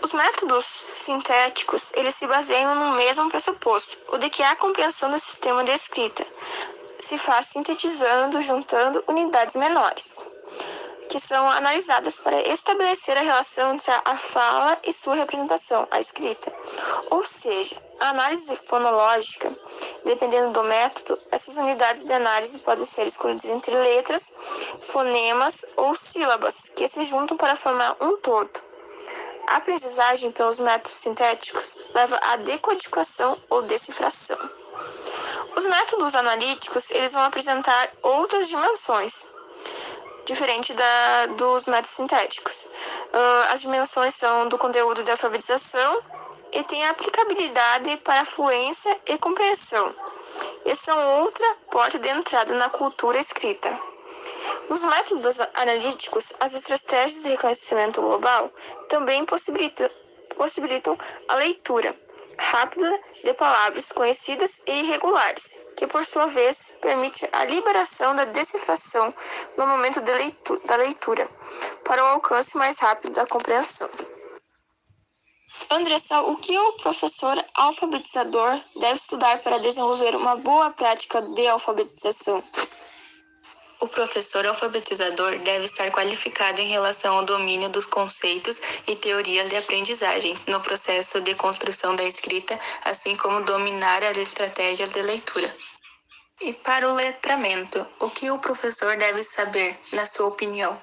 Os 0.00 0.12
métodos 0.14 0.64
sintéticos, 0.64 1.92
eles 1.92 2.14
se 2.14 2.26
baseiam 2.26 2.74
no 2.74 2.96
mesmo 2.96 3.28
pressuposto, 3.28 3.98
o 4.08 4.16
de 4.16 4.30
que 4.30 4.42
a 4.42 4.56
compreensão 4.56 5.10
do 5.10 5.18
sistema 5.18 5.62
de 5.64 5.72
escrita 5.72 6.26
se 7.00 7.16
faz 7.16 7.46
sintetizando, 7.46 8.42
juntando 8.42 9.02
unidades 9.08 9.56
menores, 9.56 10.24
que 11.08 11.18
são 11.18 11.50
analisadas 11.50 12.18
para 12.20 12.40
estabelecer 12.48 13.16
a 13.16 13.22
relação 13.22 13.74
entre 13.74 13.90
a 13.90 14.16
fala 14.16 14.78
e 14.84 14.92
sua 14.92 15.16
representação, 15.16 15.88
a 15.90 15.98
escrita. 15.98 16.52
Ou 17.10 17.24
seja, 17.24 17.76
a 18.00 18.10
análise 18.10 18.54
fonológica, 18.54 19.50
dependendo 20.04 20.52
do 20.52 20.62
método, 20.62 21.18
essas 21.32 21.56
unidades 21.56 22.04
de 22.04 22.12
análise 22.12 22.58
podem 22.60 22.86
ser 22.86 23.06
escolhidas 23.06 23.46
entre 23.46 23.74
letras, 23.74 24.32
fonemas 24.80 25.64
ou 25.76 25.96
sílabas, 25.96 26.68
que 26.68 26.86
se 26.86 27.04
juntam 27.04 27.36
para 27.36 27.56
formar 27.56 27.96
um 28.00 28.16
todo. 28.18 28.70
A 29.48 29.56
aprendizagem 29.56 30.30
pelos 30.30 30.60
métodos 30.60 30.92
sintéticos 30.92 31.80
leva 31.92 32.20
à 32.22 32.36
decodificação 32.36 33.36
ou 33.48 33.62
decifração. 33.62 34.38
Os 35.56 35.66
métodos 35.66 36.14
analíticos 36.14 36.90
eles 36.90 37.12
vão 37.12 37.22
apresentar 37.22 37.90
outras 38.02 38.48
dimensões, 38.48 39.28
diferente 40.24 40.72
da, 40.72 41.26
dos 41.36 41.66
métodos 41.66 41.90
sintéticos. 41.90 42.66
Uh, 43.12 43.52
as 43.52 43.60
dimensões 43.60 44.14
são 44.14 44.48
do 44.48 44.56
conteúdo 44.56 45.02
de 45.02 45.10
alfabetização 45.10 46.02
e 46.52 46.62
tem 46.64 46.86
aplicabilidade 46.86 47.96
para 47.98 48.24
fluência 48.24 48.96
e 49.06 49.18
compreensão. 49.18 49.94
E 50.64 50.74
são 50.74 51.22
outra 51.22 51.46
porta 51.70 51.98
de 51.98 52.08
entrada 52.08 52.54
na 52.54 52.68
cultura 52.68 53.18
escrita. 53.18 53.78
Nos 54.68 54.84
métodos 54.84 55.40
analíticos, 55.54 56.32
as 56.38 56.54
estratégias 56.54 57.24
de 57.24 57.30
reconhecimento 57.30 58.00
global 58.00 58.50
também 58.88 59.24
possibilitam, 59.24 59.90
possibilitam 60.36 60.96
a 61.28 61.34
leitura 61.34 61.94
rápida 62.38 63.00
de 63.22 63.34
palavras 63.34 63.92
conhecidas 63.92 64.62
e 64.66 64.80
irregulares, 64.80 65.58
que 65.76 65.86
por 65.86 66.04
sua 66.04 66.26
vez 66.26 66.74
permite 66.80 67.28
a 67.32 67.44
liberação 67.44 68.14
da 68.14 68.24
decifração 68.24 69.12
no 69.56 69.66
momento 69.66 70.00
de 70.00 70.12
leitura, 70.12 70.60
da 70.64 70.76
leitura, 70.76 71.28
para 71.84 72.02
o 72.02 72.06
alcance 72.06 72.56
mais 72.56 72.78
rápido 72.78 73.12
da 73.12 73.26
compreensão. 73.26 73.88
Andressa, 75.70 76.20
o 76.22 76.36
que 76.36 76.58
o 76.58 76.72
professor 76.78 77.44
alfabetizador 77.54 78.60
deve 78.76 78.94
estudar 78.94 79.38
para 79.40 79.58
desenvolver 79.58 80.16
uma 80.16 80.36
boa 80.36 80.70
prática 80.70 81.22
de 81.22 81.46
alfabetização? 81.46 82.42
O 83.80 83.88
professor 83.88 84.46
alfabetizador 84.46 85.38
deve 85.38 85.64
estar 85.64 85.90
qualificado 85.90 86.60
em 86.60 86.68
relação 86.68 87.16
ao 87.16 87.24
domínio 87.24 87.70
dos 87.70 87.86
conceitos 87.86 88.60
e 88.86 88.94
teorias 88.94 89.48
de 89.48 89.56
aprendizagem 89.56 90.34
no 90.48 90.60
processo 90.60 91.18
de 91.22 91.34
construção 91.34 91.96
da 91.96 92.04
escrita, 92.04 92.60
assim 92.84 93.16
como 93.16 93.42
dominar 93.42 94.04
as 94.04 94.18
estratégias 94.18 94.92
de 94.92 95.00
leitura. 95.00 95.56
E 96.42 96.52
para 96.52 96.90
o 96.90 96.94
letramento, 96.94 97.86
o 98.00 98.10
que 98.10 98.30
o 98.30 98.38
professor 98.38 98.96
deve 98.98 99.24
saber, 99.24 99.78
na 99.92 100.04
sua 100.04 100.26
opinião? 100.26 100.78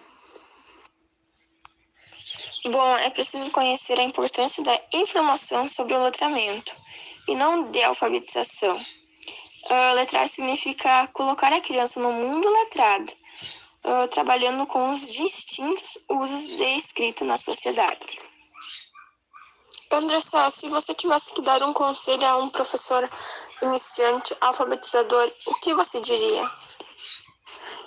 Bom, 2.65 2.97
é 2.97 3.09
preciso 3.11 3.51
conhecer 3.51 3.99
a 3.99 4.03
importância 4.03 4.63
da 4.63 4.79
informação 4.93 5.69
sobre 5.69 5.93
o 5.93 6.03
letramento 6.03 6.75
e 7.27 7.35
não 7.35 7.71
de 7.71 7.81
alfabetização. 7.83 8.79
Uh, 9.69 9.93
letrar 9.95 10.27
significa 10.29 11.07
colocar 11.07 11.51
a 11.51 11.59
criança 11.59 11.99
no 11.99 12.13
mundo 12.13 12.49
letrado, 12.49 13.11
uh, 13.83 14.07
trabalhando 14.07 14.65
com 14.65 14.93
os 14.93 15.11
distintos 15.11 15.99
usos 16.09 16.55
de 16.55 16.63
escrita 16.77 17.25
na 17.25 17.37
sociedade. 17.37 18.17
Andressa, 19.91 20.49
se 20.49 20.69
você 20.69 20.93
tivesse 20.93 21.33
que 21.33 21.41
dar 21.41 21.61
um 21.63 21.73
conselho 21.73 22.25
a 22.25 22.37
um 22.37 22.49
professor 22.49 23.09
iniciante, 23.61 24.35
alfabetizador, 24.39 25.31
o 25.45 25.55
que 25.55 25.73
você 25.73 25.99
diria? 25.99 26.49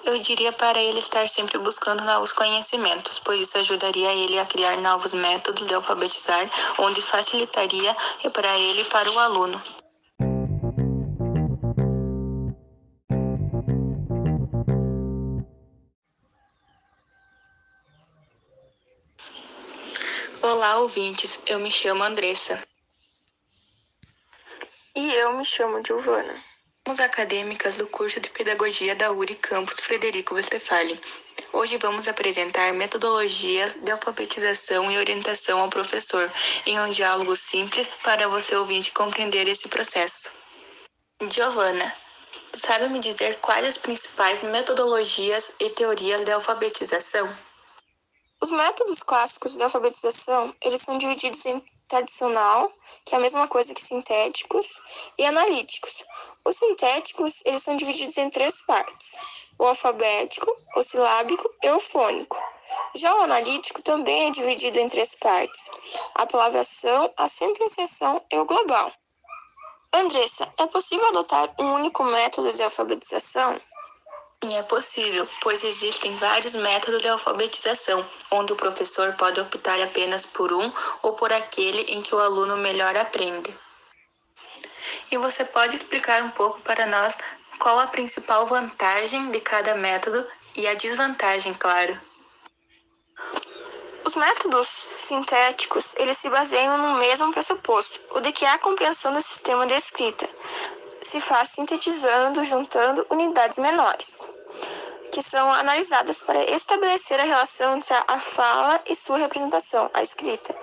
Eu 0.05 0.19
diria 0.19 0.53
para 0.53 0.81
ele 0.81 0.99
estar 0.99 1.29
sempre 1.29 1.59
buscando 1.59 2.03
novos 2.05 2.33
conhecimentos, 2.33 3.19
pois 3.19 3.41
isso 3.41 3.59
ajudaria 3.59 4.13
ele 4.13 4.39
a 4.39 4.47
criar 4.47 4.77
novos 4.79 5.13
métodos 5.13 5.67
de 5.67 5.75
alfabetizar, 5.75 6.51
onde 6.79 7.01
facilitaria 7.03 7.95
para 8.33 8.59
ele 8.59 8.83
e 8.83 8.85
para 8.87 9.11
o 9.11 9.19
aluno. 9.19 9.80
Olá, 20.53 20.79
ouvintes. 20.79 21.39
Eu 21.47 21.61
me 21.61 21.71
chamo 21.71 22.03
Andressa. 22.03 22.61
E 24.97 25.15
eu 25.15 25.33
me 25.35 25.45
chamo 25.45 25.81
Giovana. 25.87 26.43
Somos 26.85 26.99
acadêmicas 26.99 27.77
do 27.77 27.87
curso 27.87 28.19
de 28.19 28.29
Pedagogia 28.31 28.97
da 28.97 29.13
URI 29.13 29.37
Campus 29.37 29.79
Frederico 29.79 30.35
Westphalen. 30.35 31.01
Hoje 31.53 31.77
vamos 31.77 32.09
apresentar 32.09 32.73
metodologias 32.73 33.77
de 33.77 33.93
alfabetização 33.93 34.91
e 34.91 34.99
orientação 34.99 35.61
ao 35.61 35.71
professor 35.71 36.29
em 36.67 36.81
um 36.81 36.91
diálogo 36.91 37.37
simples 37.37 37.87
para 38.03 38.27
você 38.27 38.57
ouvinte 38.57 38.91
compreender 38.91 39.47
esse 39.47 39.69
processo. 39.69 40.33
Giovana, 41.31 41.95
sabe 42.53 42.89
me 42.89 42.99
dizer 42.99 43.39
quais 43.39 43.65
as 43.69 43.79
principais 43.79 44.43
metodologias 44.43 45.55
e 45.61 45.71
teorias 45.71 46.25
de 46.25 46.33
alfabetização? 46.33 47.50
Os 48.43 48.51
métodos 48.51 49.03
clássicos 49.03 49.55
de 49.55 49.63
alfabetização, 49.63 50.55
eles 50.63 50.81
são 50.81 50.97
divididos 50.97 51.45
em 51.45 51.63
tradicional, 51.91 52.73
que 53.05 53.15
é 53.15 53.19
a 53.19 53.21
mesma 53.21 53.47
coisa 53.47 53.75
que 53.75 53.83
sintéticos, 53.83 54.81
e 55.19 55.27
analíticos. 55.27 56.05
Os 56.45 56.57
sintéticos, 56.57 57.43
eles 57.45 57.63
são 57.63 57.77
divididos 57.77 58.17
em 58.17 58.31
três 58.31 58.63
partes: 58.63 59.17
o 59.59 59.67
alfabético, 59.67 60.51
o 60.75 60.83
silábico 60.83 61.53
e 61.63 61.71
o 61.71 61.79
fônico. 61.79 62.39
Já 62.95 63.15
o 63.15 63.23
analítico 63.25 63.83
também 63.83 64.29
é 64.29 64.31
dividido 64.31 64.79
em 64.79 64.89
três 64.89 65.15
partes: 65.17 65.71
a 66.15 66.25
palavração, 66.25 67.13
a 67.19 67.29
sentenciação 67.29 68.25
e 68.33 68.39
o 68.39 68.47
global. 68.47 68.91
Andressa, 69.93 70.49
é 70.57 70.67
possível 70.67 71.07
adotar 71.09 71.53
um 71.59 71.75
único 71.75 72.05
método 72.05 72.51
de 72.53 72.63
alfabetização? 72.63 73.61
Sim, 74.43 74.57
é 74.57 74.63
possível, 74.63 75.29
pois 75.43 75.63
existem 75.63 76.17
vários 76.17 76.55
métodos 76.55 77.03
de 77.03 77.09
alfabetização, 77.09 78.03
onde 78.31 78.55
o 78.55 78.57
professor 78.57 79.13
pode 79.13 79.39
optar 79.39 79.79
apenas 79.83 80.25
por 80.25 80.51
um 80.51 80.73
ou 81.03 81.13
por 81.13 81.31
aquele 81.31 81.83
em 81.93 82.01
que 82.01 82.15
o 82.15 82.19
aluno 82.19 82.57
melhor 82.57 82.97
aprende. 82.97 83.55
E 85.11 85.19
você 85.19 85.45
pode 85.45 85.77
explicar 85.77 86.23
um 86.23 86.31
pouco 86.31 86.59
para 86.63 86.87
nós 86.87 87.19
qual 87.59 87.79
a 87.81 87.89
principal 87.89 88.47
vantagem 88.47 89.31
de 89.31 89.41
cada 89.43 89.75
método 89.75 90.27
e 90.57 90.67
a 90.67 90.73
desvantagem, 90.73 91.53
claro. 91.53 92.01
Os 94.07 94.15
métodos 94.15 94.69
sintéticos, 94.69 95.95
eles 95.97 96.17
se 96.17 96.31
baseiam 96.31 96.79
no 96.79 96.99
mesmo 96.99 97.31
pressuposto, 97.31 98.01
o 98.13 98.21
de 98.21 98.33
que 98.33 98.47
a 98.47 98.59
compreensão 98.59 99.13
do 99.13 99.21
sistema 99.21 99.67
de 99.67 99.75
escrita 99.75 100.27
se 101.03 101.21
faz 101.21 101.51
sintetizando, 101.51 102.45
juntando 102.45 103.07
unidades 103.11 103.59
menores, 103.59 104.27
que 105.11 105.23
são 105.23 105.53
analisadas 105.53 106.23
para 106.23 106.43
estabelecer 106.55 107.19
a 107.19 107.25
relação 107.25 107.77
entre 107.77 107.95
a 108.07 108.21
fala 108.21 108.81
e 108.87 108.95
sua 108.95 109.19
representação, 109.19 109.91
a 109.93 110.03
escrita. 110.03 110.55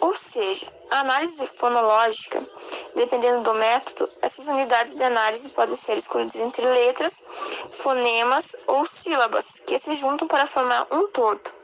Ou 0.00 0.14
seja, 0.14 0.66
a 0.90 1.00
análise 1.00 1.46
fonológica, 1.46 2.46
dependendo 2.94 3.42
do 3.42 3.54
método, 3.54 4.08
essas 4.22 4.46
unidades 4.46 4.96
de 4.96 5.02
análise 5.02 5.48
podem 5.50 5.76
ser 5.76 5.96
escolhidas 5.96 6.36
entre 6.36 6.64
letras, 6.64 7.22
fonemas 7.70 8.56
ou 8.66 8.86
sílabas, 8.86 9.60
que 9.60 9.78
se 9.78 9.94
juntam 9.94 10.28
para 10.28 10.46
formar 10.46 10.86
um 10.90 11.08
todo. 11.08 11.58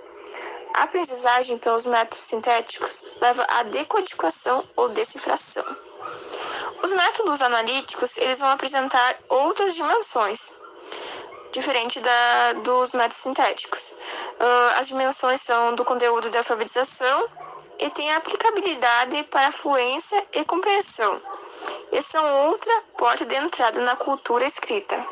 A 0.75 0.83
aprendizagem 0.83 1.57
pelos 1.59 1.87
métodos 1.87 2.25
sintéticos 2.25 3.07
leva 3.21 3.47
à 3.49 3.63
decodificação 3.63 4.65
ou 4.75 4.89
decifração. 4.89 5.65
Os 6.85 6.93
métodos 6.93 7.41
analíticos 7.41 8.19
eles 8.19 8.41
vão 8.41 8.51
apresentar 8.51 9.17
outras 9.31 9.75
dimensões, 9.75 10.55
diferente 11.51 11.99
da, 11.99 12.53
dos 12.63 12.93
métodos 12.93 13.17
sintéticos. 13.17 13.93
Uh, 13.93 14.79
as 14.79 14.89
dimensões 14.89 15.41
são 15.41 15.75
do 15.75 15.83
conteúdo 15.83 16.31
de 16.31 16.37
alfabetização 16.37 17.27
e 17.79 17.89
tem 17.89 18.13
aplicabilidade 18.13 19.23
para 19.31 19.51
fluência 19.51 20.23
e 20.35 20.45
compreensão. 20.45 21.23
E 21.91 22.03
são 22.03 22.49
outra 22.49 22.83
porta 22.99 23.25
de 23.25 23.35
entrada 23.35 23.81
na 23.81 23.97
cultura 23.97 24.47
escrita. 24.47 25.09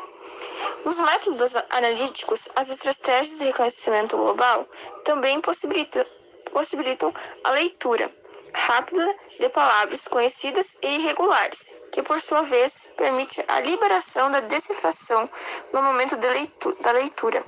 Nos 0.85 0.99
métodos 0.99 1.55
analíticos, 1.71 2.49
as 2.55 2.69
estratégias 2.69 3.39
de 3.39 3.45
reconhecimento 3.45 4.15
global 4.15 4.63
também 5.03 5.41
possibilitam, 5.41 6.05
possibilitam 6.51 7.11
a 7.43 7.49
leitura 7.49 8.11
rápida 8.53 9.15
de 9.39 9.49
palavras 9.49 10.07
conhecidas 10.07 10.77
e 10.81 10.95
irregulares, 10.95 11.75
que 11.91 12.01
por 12.01 12.19
sua 12.21 12.41
vez 12.43 12.89
permite 12.95 13.43
a 13.47 13.59
liberação 13.59 14.31
da 14.31 14.39
decifração 14.39 15.29
no 15.73 15.81
momento 15.81 16.15
de 16.15 16.29
leitura, 16.29 16.75
da 16.81 16.91
leitura, 16.91 17.43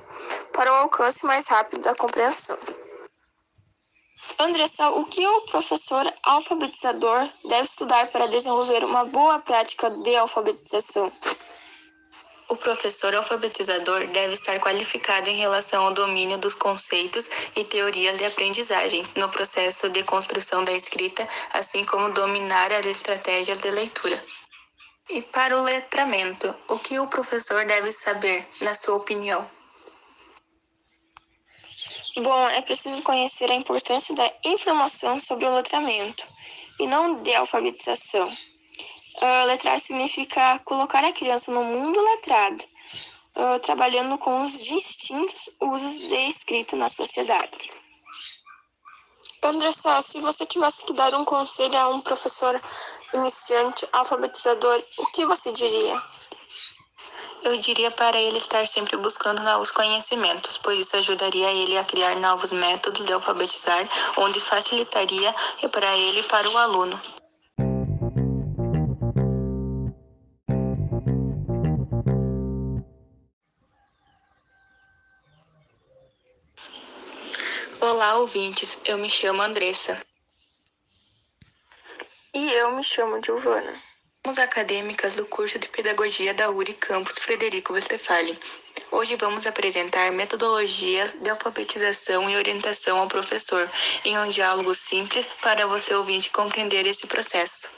para 0.52 0.72
o 0.72 0.76
alcance 0.76 1.24
mais 1.24 1.48
rápido 1.48 1.82
da 1.82 1.94
compreensão. 1.94 2.56
Andressa, 4.38 4.90
o 4.90 5.04
que 5.06 5.26
o 5.26 5.40
professor 5.46 6.12
alfabetizador 6.22 7.26
deve 7.44 7.62
estudar 7.62 8.06
para 8.08 8.26
desenvolver 8.26 8.84
uma 8.84 9.04
boa 9.06 9.38
prática 9.38 9.88
de 9.88 10.14
alfabetização? 10.14 11.10
O 12.48 12.56
professor 12.56 13.12
alfabetizador 13.14 14.06
deve 14.08 14.34
estar 14.34 14.60
qualificado 14.60 15.28
em 15.28 15.36
relação 15.36 15.86
ao 15.86 15.94
domínio 15.94 16.38
dos 16.38 16.54
conceitos 16.54 17.28
e 17.56 17.64
teorias 17.64 18.18
de 18.18 18.24
aprendizagem 18.24 19.02
no 19.16 19.28
processo 19.28 19.88
de 19.88 20.04
construção 20.04 20.62
da 20.62 20.72
escrita, 20.72 21.26
assim 21.52 21.84
como 21.84 22.12
dominar 22.12 22.72
as 22.72 22.86
estratégias 22.86 23.60
de 23.60 23.70
leitura. 23.70 24.22
E 25.10 25.22
para 25.22 25.58
o 25.58 25.62
letramento, 25.62 26.54
o 26.68 26.78
que 26.78 26.98
o 27.00 27.08
professor 27.08 27.64
deve 27.64 27.90
saber, 27.90 28.46
na 28.60 28.74
sua 28.74 28.96
opinião? 28.96 29.48
Bom, 32.18 32.48
é 32.48 32.62
preciso 32.62 33.02
conhecer 33.02 33.50
a 33.50 33.54
importância 33.54 34.14
da 34.14 34.32
informação 34.44 35.20
sobre 35.20 35.46
o 35.46 35.54
letramento 35.54 36.26
e 36.78 36.86
não 36.86 37.22
de 37.22 37.34
alfabetização. 37.34 38.32
Uh, 39.22 39.46
letrar 39.46 39.80
significa 39.80 40.58
colocar 40.64 41.02
a 41.02 41.12
criança 41.12 41.50
no 41.50 41.64
mundo 41.64 42.00
letrado, 42.00 42.62
uh, 43.36 43.58
trabalhando 43.60 44.18
com 44.18 44.44
os 44.44 44.62
distintos 44.62 45.50
usos 45.60 46.08
de 46.08 46.28
escrita 46.28 46.76
na 46.76 46.90
sociedade. 46.90 47.70
Andressa, 49.42 50.02
se 50.02 50.20
você 50.20 50.44
tivesse 50.44 50.84
que 50.84 50.92
dar 50.92 51.14
um 51.14 51.24
conselho 51.24 51.78
a 51.78 51.88
um 51.88 52.00
professor 52.00 52.60
iniciante, 53.14 53.88
alfabetizador, 53.92 54.82
o 54.98 55.06
que 55.06 55.24
você 55.24 55.52
diria? 55.52 56.02
Eu 57.42 57.56
diria 57.58 57.90
para 57.90 58.18
ele 58.18 58.38
estar 58.38 58.66
sempre 58.66 58.96
buscando 58.96 59.40
novos 59.42 59.70
conhecimentos, 59.70 60.58
pois 60.58 60.80
isso 60.80 60.96
ajudaria 60.96 61.48
ele 61.52 61.78
a 61.78 61.84
criar 61.84 62.16
novos 62.16 62.50
métodos 62.50 63.06
de 63.06 63.12
alfabetizar, 63.12 63.88
onde 64.16 64.40
facilitaria 64.40 65.32
para 65.70 65.96
ele 65.96 66.20
e 66.20 66.24
para 66.24 66.50
o 66.50 66.58
aluno. 66.58 67.00
Olá, 77.96 78.16
ouvintes. 78.16 78.76
Eu 78.84 78.98
me 78.98 79.08
chamo 79.08 79.40
Andressa. 79.40 79.98
E 82.34 82.52
eu 82.52 82.70
me 82.72 82.84
chamo 82.84 83.24
Giovana. 83.24 83.82
Somos 84.22 84.38
acadêmicas 84.38 85.16
do 85.16 85.24
curso 85.24 85.58
de 85.58 85.66
Pedagogia 85.66 86.34
da 86.34 86.50
URI 86.50 86.74
Campus 86.74 87.18
Frederico 87.18 87.72
Westphalen. 87.72 88.38
Hoje 88.90 89.16
vamos 89.16 89.46
apresentar 89.46 90.12
metodologias 90.12 91.14
de 91.14 91.30
alfabetização 91.30 92.28
e 92.28 92.36
orientação 92.36 92.98
ao 92.98 93.08
professor 93.08 93.66
em 94.04 94.18
um 94.18 94.28
diálogo 94.28 94.74
simples 94.74 95.26
para 95.40 95.66
você 95.66 95.94
ouvinte 95.94 96.28
compreender 96.28 96.84
esse 96.84 97.06
processo. 97.06 97.70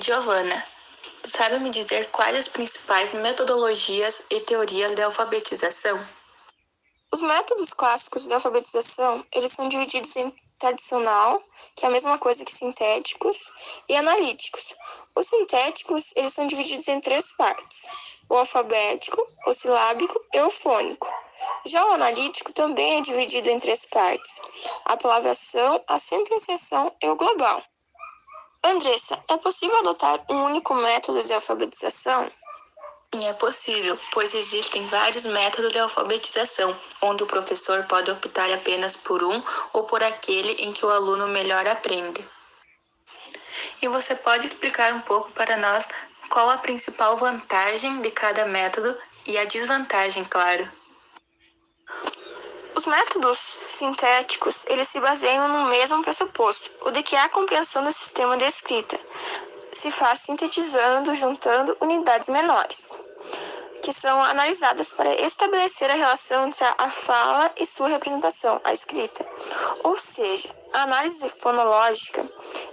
Giovana, 0.00 0.64
sabe 1.22 1.58
me 1.58 1.68
dizer 1.68 2.08
quais 2.12 2.34
as 2.34 2.48
principais 2.48 3.12
metodologias 3.12 4.24
e 4.30 4.40
teorias 4.40 4.94
de 4.94 5.02
alfabetização? 5.02 6.02
Os 7.10 7.22
métodos 7.22 7.72
clássicos 7.72 8.26
de 8.26 8.34
alfabetização, 8.34 9.24
eles 9.32 9.52
são 9.52 9.66
divididos 9.66 10.14
em 10.16 10.30
tradicional, 10.58 11.42
que 11.74 11.86
é 11.86 11.88
a 11.88 11.90
mesma 11.90 12.18
coisa 12.18 12.44
que 12.44 12.52
sintéticos, 12.52 13.50
e 13.88 13.96
analíticos. 13.96 14.74
Os 15.14 15.26
sintéticos, 15.26 16.12
eles 16.16 16.34
são 16.34 16.46
divididos 16.46 16.86
em 16.86 17.00
três 17.00 17.32
partes: 17.32 17.86
o 18.28 18.34
alfabético, 18.34 19.26
o 19.46 19.54
silábico 19.54 20.20
e 20.34 20.40
o 20.40 20.50
fônico. 20.50 21.08
Já 21.64 21.82
o 21.86 21.92
analítico 21.92 22.52
também 22.52 22.98
é 22.98 23.00
dividido 23.00 23.48
em 23.48 23.58
três 23.58 23.86
partes: 23.86 24.40
a 24.84 24.94
palavração, 24.96 25.82
a 25.88 25.98
sentenciação 25.98 26.94
e 27.02 27.08
o 27.08 27.16
global. 27.16 27.62
Andressa, 28.64 29.18
é 29.28 29.36
possível 29.38 29.78
adotar 29.78 30.22
um 30.28 30.44
único 30.44 30.74
método 30.74 31.22
de 31.22 31.32
alfabetização? 31.32 32.28
Sim, 33.14 33.26
é 33.26 33.32
possível, 33.32 33.98
pois 34.12 34.34
existem 34.34 34.86
vários 34.88 35.24
métodos 35.24 35.72
de 35.72 35.78
alfabetização, 35.78 36.78
onde 37.00 37.22
o 37.22 37.26
professor 37.26 37.82
pode 37.84 38.10
optar 38.10 38.52
apenas 38.52 38.96
por 38.96 39.24
um 39.24 39.42
ou 39.72 39.84
por 39.84 40.02
aquele 40.02 40.52
em 40.62 40.72
que 40.74 40.84
o 40.84 40.90
aluno 40.90 41.26
melhor 41.28 41.66
aprende. 41.66 42.22
E 43.80 43.88
você 43.88 44.14
pode 44.14 44.46
explicar 44.46 44.92
um 44.92 45.00
pouco 45.00 45.32
para 45.32 45.56
nós 45.56 45.88
qual 46.28 46.50
a 46.50 46.58
principal 46.58 47.16
vantagem 47.16 48.02
de 48.02 48.10
cada 48.10 48.44
método 48.44 48.94
e 49.26 49.38
a 49.38 49.44
desvantagem, 49.46 50.24
claro. 50.24 50.70
Os 52.76 52.84
métodos 52.84 53.38
sintéticos, 53.38 54.66
eles 54.66 54.86
se 54.86 55.00
baseiam 55.00 55.48
no 55.48 55.70
mesmo 55.70 56.02
pressuposto, 56.02 56.70
o 56.82 56.90
de 56.90 57.02
que 57.02 57.16
a 57.16 57.28
compreensão 57.30 57.82
do 57.82 57.90
sistema 57.90 58.36
de 58.36 58.44
escrita, 58.44 59.00
se 59.72 59.90
faz 59.90 60.20
sintetizando, 60.20 61.14
juntando 61.14 61.76
unidades 61.80 62.28
menores, 62.28 62.96
que 63.82 63.92
são 63.92 64.22
analisadas 64.22 64.92
para 64.92 65.14
estabelecer 65.22 65.90
a 65.90 65.94
relação 65.94 66.46
entre 66.46 66.64
a 66.64 66.90
fala 66.90 67.50
e 67.56 67.66
sua 67.66 67.88
representação, 67.88 68.60
a 68.64 68.72
escrita. 68.72 69.26
Ou 69.84 69.96
seja, 69.96 70.50
a 70.72 70.82
análise 70.82 71.28
fonológica, 71.28 72.26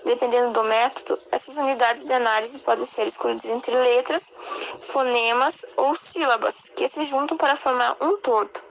dependendo 0.06 0.52
do 0.52 0.64
método, 0.64 1.20
essas 1.32 1.58
unidades 1.58 2.06
de 2.06 2.14
análise 2.14 2.60
podem 2.60 2.86
ser 2.86 3.08
escolhidas 3.08 3.46
entre 3.46 3.76
letras, 3.76 4.34
fonemas 4.82 5.66
ou 5.78 5.96
sílabas, 5.96 6.70
que 6.70 6.88
se 6.88 7.06
juntam 7.06 7.38
para 7.38 7.56
formar 7.56 7.96
um 8.02 8.18
todo. 8.18 8.62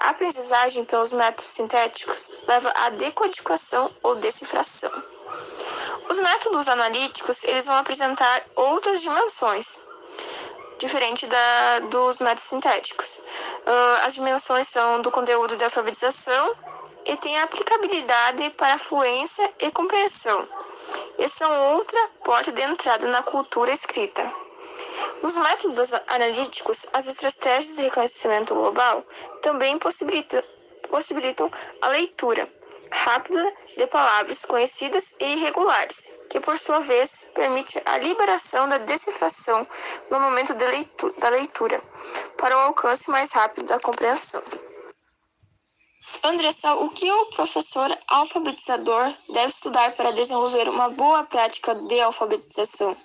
A 0.00 0.10
aprendizagem 0.10 0.84
pelos 0.84 1.12
métodos 1.12 1.50
sintéticos 1.50 2.32
leva 2.46 2.72
à 2.76 2.90
decodificação 2.90 3.90
ou 4.02 4.14
decifração. 4.14 5.17
Os 6.08 6.18
métodos 6.18 6.68
analíticos 6.68 7.44
eles 7.44 7.66
vão 7.66 7.76
apresentar 7.76 8.42
outras 8.56 9.02
dimensões, 9.02 9.82
diferente 10.78 11.26
da, 11.26 11.80
dos 11.90 12.18
métodos 12.20 12.44
sintéticos. 12.44 13.18
Uh, 13.18 14.06
as 14.06 14.14
dimensões 14.14 14.68
são 14.68 15.02
do 15.02 15.10
conteúdo 15.10 15.54
de 15.56 15.64
alfabetização 15.64 16.56
e 17.04 17.14
tem 17.18 17.38
aplicabilidade 17.40 18.48
para 18.50 18.78
fluência 18.78 19.52
e 19.60 19.70
compreensão. 19.70 20.48
E 21.18 21.28
são 21.28 21.74
outra 21.74 22.00
porta 22.24 22.52
de 22.52 22.62
entrada 22.62 23.06
na 23.08 23.22
cultura 23.22 23.70
escrita. 23.72 24.32
Nos 25.22 25.36
métodos 25.36 25.92
analíticos, 26.06 26.86
as 26.94 27.06
estratégias 27.06 27.76
de 27.76 27.82
reconhecimento 27.82 28.54
global 28.54 29.04
também 29.42 29.76
possibilitam, 29.76 30.42
possibilitam 30.88 31.50
a 31.82 31.88
leitura 31.88 32.48
rápida 32.90 33.52
de 33.76 33.86
palavras 33.86 34.44
conhecidas 34.44 35.14
e 35.20 35.32
irregulares, 35.34 36.12
que 36.30 36.40
por 36.40 36.58
sua 36.58 36.80
vez 36.80 37.26
permite 37.34 37.80
a 37.84 37.98
liberação 37.98 38.68
da 38.68 38.78
decifração 38.78 39.66
no 40.10 40.20
momento 40.20 40.54
de 40.54 40.66
leitu 40.66 41.14
da 41.18 41.28
leitura, 41.28 41.80
para 42.36 42.56
o 42.56 42.60
alcance 42.60 43.10
mais 43.10 43.32
rápido 43.32 43.66
da 43.66 43.80
compreensão. 43.80 44.42
Andressa, 46.24 46.74
o 46.74 46.90
que 46.90 47.10
o 47.10 47.26
professor 47.30 47.96
alfabetizador 48.08 49.14
deve 49.32 49.46
estudar 49.46 49.92
para 49.92 50.10
desenvolver 50.12 50.68
uma 50.68 50.88
boa 50.90 51.22
prática 51.24 51.74
de 51.74 52.00
alfabetização? 52.00 52.96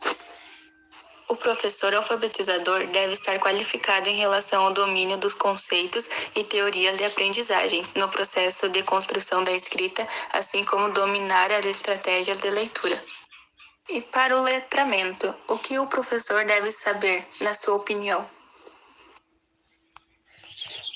O 1.30 1.36
professor 1.36 1.94
alfabetizador 1.96 2.86
deve 2.88 3.14
estar 3.14 3.40
qualificado 3.40 4.10
em 4.10 4.18
relação 4.18 4.66
ao 4.66 4.74
domínio 4.74 5.18
dos 5.18 5.34
conceitos 5.34 6.10
e 6.36 6.44
teorias 6.44 6.98
de 6.98 7.06
aprendizagens 7.06 7.94
no 7.94 8.10
processo 8.10 8.70
de 8.70 8.84
construção 8.84 9.44
da 9.44 9.52
escrita, 9.52 10.08
assim 10.34 10.64
como 10.66 10.92
dominar 10.92 11.52
as 11.52 11.66
estratégias 11.66 12.42
de 12.42 12.50
leitura. 12.50 13.04
E 13.90 14.02
para 14.02 14.38
o 14.38 14.42
letramento, 14.42 15.34
o 15.48 15.58
que 15.58 15.78
o 15.80 15.88
professor 15.88 16.46
deve 16.46 16.72
saber, 16.72 17.26
na 17.42 17.54
sua 17.54 17.76
opinião? 17.76 18.26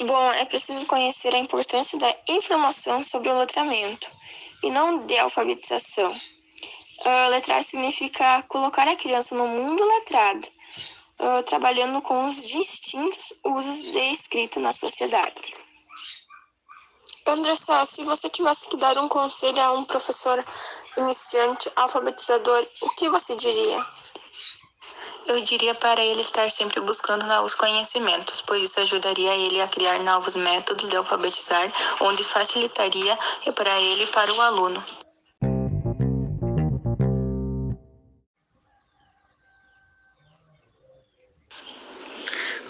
Bom, 0.02 0.32
é 0.34 0.46
preciso 0.46 0.86
conhecer 0.86 1.34
a 1.34 1.40
importância 1.40 1.98
da 1.98 2.16
informação 2.28 3.04
sobre 3.04 3.30
o 3.30 3.40
letramento 3.40 4.10
e 4.64 4.70
não 4.70 5.06
de 5.06 5.18
alfabetização. 5.18 6.16
Uh, 7.08 7.30
letrar 7.30 7.64
significa 7.64 8.44
colocar 8.50 8.86
a 8.86 8.96
criança 8.98 9.34
no 9.34 9.48
mundo 9.48 9.82
letrado, 9.82 10.46
uh, 11.22 11.44
trabalhando 11.44 12.02
com 12.02 12.28
os 12.28 12.46
distintos 12.46 13.34
usos 13.46 13.94
de 13.94 14.12
escrita 14.12 14.60
na 14.60 14.74
sociedade. 14.74 15.54
Andressa, 17.26 17.86
se 17.86 18.04
você 18.04 18.28
tivesse 18.28 18.68
que 18.68 18.76
dar 18.76 18.98
um 18.98 19.08
conselho 19.08 19.62
a 19.62 19.72
um 19.72 19.86
professor 19.86 20.44
iniciante 20.98 21.72
alfabetizador, 21.78 22.68
o 22.82 22.90
que 22.90 23.08
você 23.08 23.38
diria? 23.38 23.86
Eu 25.28 25.40
diria 25.40 25.76
para 25.76 26.04
ele 26.04 26.22
estar 26.22 26.52
sempre 26.52 26.82
buscando 26.82 27.26
novos 27.26 27.56
conhecimentos, 27.56 28.42
pois 28.42 28.64
isso 28.64 28.82
ajudaria 28.82 29.34
ele 29.34 29.62
a 29.62 29.68
criar 29.70 30.00
novos 30.00 30.36
métodos 30.36 30.90
de 30.90 30.98
alfabetizar, 30.98 31.72
onde 32.02 32.22
facilitaria 32.22 33.18
para 33.56 33.80
ele 33.80 34.04
e 34.04 34.08
para 34.08 34.34
o 34.34 34.42
aluno. 34.42 35.07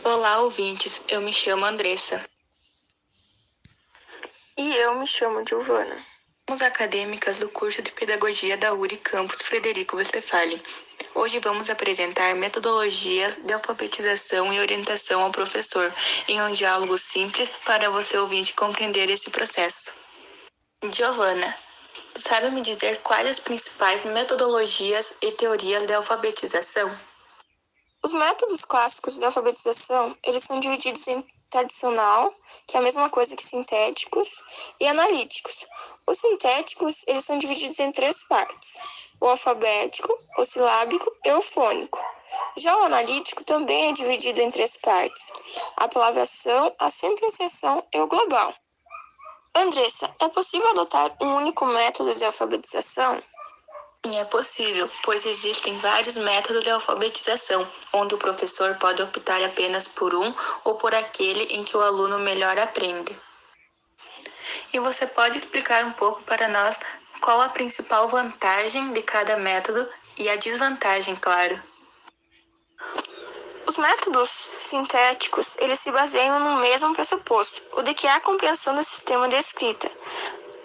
Olá, 0.09 0.39
ouvintes. 0.39 1.01
Eu 1.09 1.19
me 1.19 1.33
chamo 1.33 1.65
Andressa. 1.65 2.23
E 4.57 4.73
eu 4.77 4.95
me 4.95 5.05
chamo 5.05 5.45
Giovana. 5.45 6.01
Somos 6.47 6.61
acadêmicas 6.61 7.39
do 7.39 7.49
curso 7.49 7.81
de 7.81 7.91
Pedagogia 7.91 8.55
da 8.55 8.73
URI 8.73 8.95
Campus 8.95 9.41
Frederico 9.41 9.97
Westphalen. 9.97 10.63
Hoje 11.13 11.39
vamos 11.39 11.69
apresentar 11.69 12.33
metodologias 12.35 13.35
de 13.35 13.51
alfabetização 13.51 14.53
e 14.53 14.61
orientação 14.61 15.23
ao 15.23 15.29
professor 15.29 15.93
em 16.29 16.41
um 16.41 16.53
diálogo 16.53 16.97
simples 16.97 17.49
para 17.65 17.89
você 17.89 18.17
ouvinte 18.17 18.53
compreender 18.53 19.09
esse 19.09 19.29
processo. 19.29 19.93
Giovana, 20.89 21.53
sabe 22.15 22.49
me 22.51 22.61
dizer 22.61 23.01
quais 23.01 23.27
as 23.27 23.39
principais 23.39 24.05
metodologias 24.05 25.17
e 25.21 25.33
teorias 25.33 25.85
de 25.85 25.93
alfabetização? 25.93 26.97
Os 28.03 28.13
métodos 28.13 28.63
clássicos 28.63 29.17
de 29.17 29.25
alfabetização, 29.25 30.15
eles 30.23 30.43
são 30.43 30.59
divididos 30.59 31.07
em 31.07 31.23
tradicional, 31.49 32.31
que 32.67 32.77
é 32.77 32.79
a 32.79 32.83
mesma 32.83 33.09
coisa 33.09 33.35
que 33.35 33.43
sintéticos, 33.43 34.43
e 34.79 34.87
analíticos. 34.87 35.65
Os 36.05 36.19
sintéticos, 36.19 37.03
eles 37.07 37.25
são 37.25 37.37
divididos 37.39 37.79
em 37.79 37.91
três 37.91 38.23
partes: 38.27 38.77
o 39.19 39.27
alfabético, 39.27 40.13
o 40.37 40.45
silábico 40.45 41.11
e 41.25 41.31
o 41.31 41.41
fônico. 41.41 41.99
Já 42.57 42.75
o 42.77 42.83
analítico 42.83 43.43
também 43.43 43.89
é 43.89 43.93
dividido 43.93 44.41
em 44.41 44.51
três 44.51 44.77
partes: 44.77 45.31
a 45.77 45.87
palavração, 45.87 46.75
a 46.79 46.91
sentenciação 46.91 47.83
e 47.93 47.99
o 47.99 48.07
global. 48.07 48.53
Andressa, 49.55 50.13
é 50.19 50.27
possível 50.29 50.69
adotar 50.69 51.11
um 51.19 51.37
único 51.37 51.65
método 51.65 52.13
de 52.13 52.23
alfabetização? 52.23 53.19
Sim, 54.05 54.17
é 54.19 54.25
possível, 54.25 54.89
pois 55.03 55.25
existem 55.25 55.77
vários 55.79 56.17
métodos 56.17 56.63
de 56.63 56.69
alfabetização, 56.69 57.67
onde 57.93 58.15
o 58.15 58.17
professor 58.17 58.75
pode 58.75 59.01
optar 59.01 59.43
apenas 59.43 59.87
por 59.87 60.13
um 60.13 60.33
ou 60.63 60.75
por 60.75 60.93
aquele 60.93 61.43
em 61.55 61.63
que 61.63 61.75
o 61.75 61.81
aluno 61.81 62.19
melhor 62.19 62.57
aprende. 62.59 63.17
E 64.73 64.79
você 64.79 65.07
pode 65.07 65.37
explicar 65.37 65.83
um 65.85 65.91
pouco 65.93 66.21
para 66.23 66.47
nós 66.47 66.79
qual 67.19 67.41
a 67.41 67.49
principal 67.49 68.07
vantagem 68.07 68.93
de 68.93 69.01
cada 69.01 69.37
método 69.37 69.87
e 70.17 70.29
a 70.29 70.35
desvantagem, 70.35 71.15
claro. 71.15 71.61
Os 73.65 73.75
métodos 73.75 74.29
sintéticos, 74.29 75.57
eles 75.57 75.79
se 75.79 75.91
baseiam 75.91 76.39
no 76.39 76.61
mesmo 76.61 76.93
pressuposto, 76.93 77.61
o 77.73 77.81
de 77.81 77.93
que 77.93 78.07
a 78.07 78.21
compreensão 78.21 78.75
do 78.75 78.83
sistema 78.83 79.27
de 79.27 79.35
escrita 79.35 79.91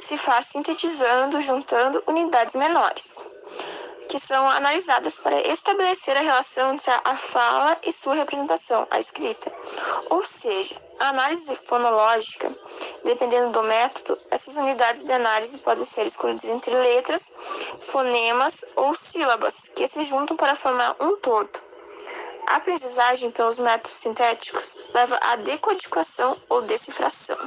se 0.02 0.16
faz 0.16 0.46
sintetizando, 0.46 1.40
juntando 1.40 2.02
unidades 2.08 2.56
menores, 2.56 3.22
que 4.08 4.18
são 4.18 4.50
analisadas 4.50 5.18
para 5.20 5.40
estabelecer 5.48 6.16
a 6.16 6.20
relação 6.20 6.74
entre 6.74 6.90
a 7.04 7.16
fala 7.16 7.78
e 7.84 7.92
sua 7.92 8.14
representação, 8.14 8.84
a 8.90 8.98
escrita. 8.98 9.52
Ou 10.10 10.24
seja, 10.24 10.74
a 10.98 11.10
análise 11.10 11.54
fonológica, 11.54 12.52
dependendo 13.04 13.52
do 13.52 13.62
método, 13.62 14.18
essas 14.32 14.56
unidades 14.56 15.04
de 15.04 15.12
análise 15.12 15.58
podem 15.58 15.84
ser 15.84 16.04
escolhidas 16.04 16.44
entre 16.46 16.74
letras, 16.74 17.32
fonemas 17.78 18.64
ou 18.74 18.94
sílabas, 18.96 19.68
que 19.68 19.86
se 19.86 20.02
juntam 20.02 20.36
para 20.36 20.56
formar 20.56 20.96
um 21.00 21.16
todo. 21.18 21.60
A 22.48 22.56
aprendizagem 22.56 23.30
pelos 23.30 23.60
métodos 23.60 23.92
sintéticos 23.92 24.80
leva 24.92 25.16
à 25.22 25.36
decodificação 25.36 26.36
ou 26.48 26.60
decifração. 26.62 27.38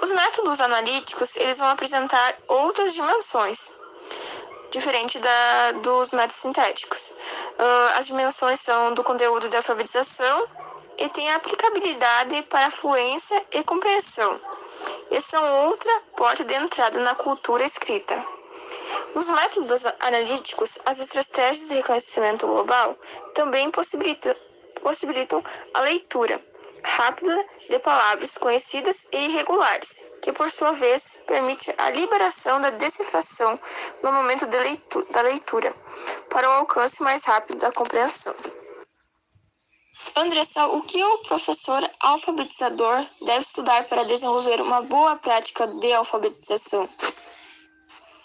Os 0.00 0.12
métodos 0.12 0.60
analíticos 0.60 1.36
eles 1.36 1.58
vão 1.58 1.68
apresentar 1.68 2.36
outras 2.46 2.94
dimensões, 2.94 3.74
diferente 4.70 5.18
da, 5.18 5.72
dos 5.82 6.12
métodos 6.12 6.36
sintéticos. 6.36 7.10
Uh, 7.10 7.98
as 7.98 8.06
dimensões 8.06 8.60
são 8.60 8.94
do 8.94 9.02
conteúdo 9.02 9.48
de 9.48 9.56
alfabetização 9.56 10.46
e 10.98 11.08
tem 11.08 11.30
aplicabilidade 11.32 12.42
para 12.42 12.70
fluência 12.70 13.44
e 13.52 13.64
compreensão. 13.64 14.40
E 15.10 15.20
são 15.20 15.66
outra 15.66 15.92
porta 16.16 16.44
de 16.44 16.54
entrada 16.54 17.00
na 17.00 17.14
cultura 17.14 17.64
escrita. 17.64 18.24
Nos 19.14 19.28
métodos 19.28 19.84
analíticos, 20.00 20.78
as 20.86 21.00
estratégias 21.00 21.68
de 21.68 21.74
reconhecimento 21.74 22.46
global 22.46 22.96
também 23.34 23.70
possibilitam, 23.70 24.34
possibilitam 24.80 25.42
a 25.74 25.80
leitura 25.80 26.40
rápida 26.84 27.44
de 27.68 27.78
palavras 27.78 28.38
conhecidas 28.38 29.06
e 29.12 29.26
irregulares, 29.26 30.04
que 30.22 30.32
por 30.32 30.50
sua 30.50 30.72
vez 30.72 31.18
permite 31.26 31.74
a 31.76 31.90
liberação 31.90 32.60
da 32.60 32.70
decifração 32.70 33.58
no 34.02 34.12
momento 34.12 34.46
de 34.46 34.58
leitu 34.58 35.06
da 35.10 35.20
leitura, 35.22 35.74
para 36.30 36.48
o 36.48 36.52
alcance 36.52 37.02
mais 37.02 37.24
rápido 37.24 37.58
da 37.58 37.72
compreensão. 37.72 38.34
Andressa, 40.16 40.66
o 40.66 40.82
que 40.82 41.02
o 41.02 41.18
professor 41.18 41.88
alfabetizador 42.00 43.06
deve 43.24 43.40
estudar 43.40 43.84
para 43.84 44.04
desenvolver 44.04 44.60
uma 44.60 44.82
boa 44.82 45.16
prática 45.16 45.66
de 45.66 45.92
alfabetização? 45.92 46.88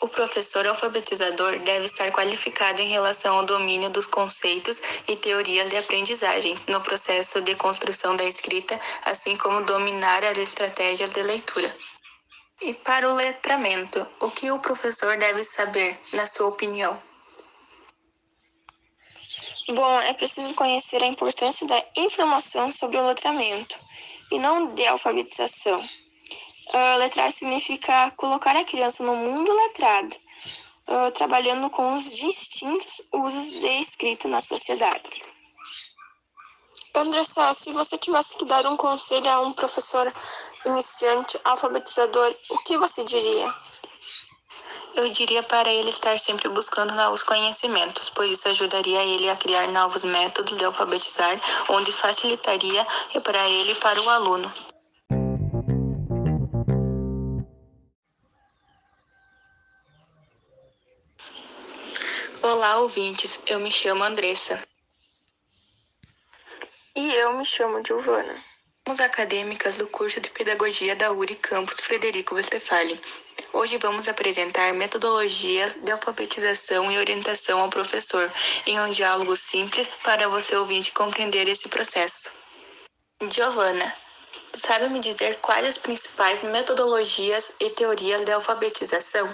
O 0.03 0.07
professor 0.09 0.67
alfabetizador 0.67 1.59
deve 1.59 1.85
estar 1.85 2.11
qualificado 2.11 2.81
em 2.81 2.89
relação 2.89 3.37
ao 3.37 3.45
domínio 3.45 3.89
dos 3.89 4.05
conceitos 4.05 4.81
e 5.07 5.15
teorias 5.15 5.69
de 5.69 5.77
aprendizagens 5.77 6.65
no 6.65 6.81
processo 6.81 7.39
de 7.39 7.55
construção 7.55 8.13
da 8.13 8.25
escrita, 8.25 8.77
assim 9.05 9.37
como 9.37 9.63
dominar 9.63 10.21
as 10.25 10.37
estratégias 10.37 11.13
de 11.13 11.23
leitura. 11.23 11.73
E 12.61 12.73
para 12.73 13.09
o 13.09 13.15
letramento, 13.15 14.05
o 14.19 14.29
que 14.29 14.51
o 14.51 14.59
professor 14.59 15.15
deve 15.15 15.41
saber, 15.45 15.97
na 16.11 16.27
sua 16.27 16.47
opinião? 16.47 17.01
Bom, 19.69 20.01
é 20.01 20.11
preciso 20.11 20.53
conhecer 20.53 21.01
a 21.01 21.07
importância 21.07 21.65
da 21.65 21.81
informação 21.95 22.73
sobre 22.73 22.97
o 22.97 23.07
letramento 23.07 23.79
e 24.29 24.37
não 24.37 24.75
de 24.75 24.85
alfabetização. 24.85 25.81
Uh, 26.75 26.97
letrar 26.97 27.31
significa 27.31 28.11
colocar 28.17 28.55
a 28.55 28.63
criança 28.63 29.03
no 29.03 29.15
mundo 29.15 29.53
letrado, 29.53 30.15
uh, 30.87 31.11
trabalhando 31.11 31.69
com 31.69 31.95
os 31.95 32.15
distintos 32.15 33.03
usos 33.13 33.59
de 33.59 33.67
escrita 33.79 34.27
na 34.27 34.41
sociedade. 34.41 35.21
Andressa, 36.95 37.53
se 37.53 37.71
você 37.71 37.95
tivesse 37.97 38.35
que 38.37 38.45
dar 38.45 38.65
um 38.65 38.75
conselho 38.75 39.29
a 39.29 39.41
um 39.41 39.53
professor 39.53 40.11
iniciante, 40.65 41.39
alfabetizador, 41.43 42.35
o 42.49 42.57
que 42.59 42.75
você 42.77 43.03
diria? 43.03 43.53
Eu 44.95 45.09
diria 45.09 45.41
para 45.43 45.71
ele 45.71 45.89
estar 45.89 46.19
sempre 46.19 46.49
buscando 46.49 46.93
novos 46.93 47.23
conhecimentos, 47.23 48.09
pois 48.09 48.31
isso 48.31 48.47
ajudaria 48.47 49.03
ele 49.03 49.29
a 49.29 49.35
criar 49.35 49.67
novos 49.67 50.03
métodos 50.03 50.57
de 50.57 50.65
alfabetizar, 50.65 51.39
onde 51.69 51.91
facilitaria 51.91 52.85
para 53.23 53.47
ele 53.49 53.71
e 53.71 53.75
para 53.75 54.01
o 54.01 54.09
aluno. 54.09 54.72
Olá, 62.43 62.75
ouvintes. 62.75 63.39
Eu 63.47 63.57
me 63.57 63.71
chamo 63.71 64.03
Andressa. 64.03 64.61
E 66.93 67.13
eu 67.13 67.31
me 67.37 67.45
chamo 67.45 67.81
Giovana. 67.85 68.43
Somos 68.85 68.99
acadêmicas 68.99 69.77
do 69.77 69.87
curso 69.87 70.19
de 70.19 70.29
Pedagogia 70.29 70.93
da 70.93 71.09
URI 71.09 71.35
Campus 71.35 71.79
Frederico 71.79 72.35
Westphalen. 72.35 73.01
Hoje 73.53 73.77
vamos 73.77 74.09
apresentar 74.09 74.73
metodologias 74.73 75.75
de 75.75 75.89
alfabetização 75.89 76.91
e 76.91 76.97
orientação 76.97 77.61
ao 77.61 77.69
professor 77.69 78.29
em 78.67 78.77
um 78.77 78.89
diálogo 78.89 79.37
simples 79.37 79.87
para 80.03 80.27
você 80.27 80.53
ouvinte 80.57 80.91
compreender 80.91 81.47
esse 81.47 81.69
processo. 81.69 82.33
Giovana, 83.31 83.95
sabe 84.53 84.89
me 84.89 84.99
dizer 84.99 85.39
quais 85.39 85.65
as 85.65 85.77
principais 85.77 86.43
metodologias 86.43 87.55
e 87.61 87.69
teorias 87.69 88.25
de 88.25 88.33
alfabetização? 88.33 89.33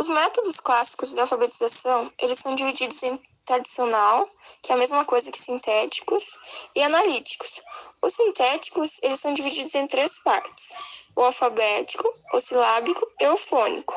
Os 0.00 0.08
métodos 0.08 0.58
clássicos 0.60 1.12
de 1.12 1.20
alfabetização, 1.20 2.10
eles 2.20 2.38
são 2.38 2.54
divididos 2.54 3.02
em 3.02 3.20
tradicional, 3.44 4.26
que 4.62 4.72
é 4.72 4.74
a 4.74 4.78
mesma 4.78 5.04
coisa 5.04 5.30
que 5.30 5.38
sintéticos, 5.38 6.38
e 6.74 6.82
analíticos. 6.82 7.60
Os 8.00 8.14
sintéticos, 8.14 8.98
eles 9.02 9.20
são 9.20 9.34
divididos 9.34 9.74
em 9.74 9.86
três 9.86 10.16
partes: 10.24 10.72
o 11.14 11.20
alfabético, 11.20 12.10
o 12.32 12.40
silábico 12.40 13.06
e 13.20 13.26
o 13.28 13.36
fônico. 13.36 13.94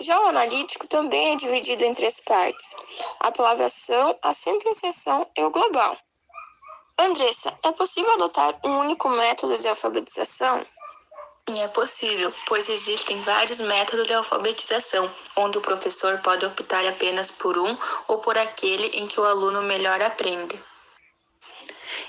Já 0.00 0.20
o 0.20 0.26
analítico 0.26 0.86
também 0.86 1.32
é 1.32 1.36
dividido 1.36 1.82
em 1.82 1.94
três 1.94 2.20
partes: 2.20 2.76
a 3.20 3.32
palavração, 3.32 4.18
a 4.20 4.34
sentenciação 4.34 5.26
e 5.34 5.42
o 5.44 5.50
global. 5.50 5.96
Andressa, 6.98 7.58
é 7.62 7.72
possível 7.72 8.12
adotar 8.12 8.54
um 8.64 8.80
único 8.80 9.08
método 9.08 9.56
de 9.56 9.66
alfabetização? 9.66 10.62
Sim, 11.48 11.62
é 11.62 11.68
possível, 11.68 12.30
pois 12.44 12.68
existem 12.68 13.22
vários 13.22 13.58
métodos 13.60 14.06
de 14.06 14.12
alfabetização, 14.12 15.10
onde 15.34 15.56
o 15.56 15.62
professor 15.62 16.18
pode 16.18 16.44
optar 16.44 16.86
apenas 16.86 17.30
por 17.30 17.56
um 17.56 17.74
ou 18.06 18.18
por 18.18 18.36
aquele 18.36 18.88
em 18.88 19.06
que 19.06 19.18
o 19.18 19.24
aluno 19.24 19.62
melhor 19.62 19.98
aprende. 20.02 20.62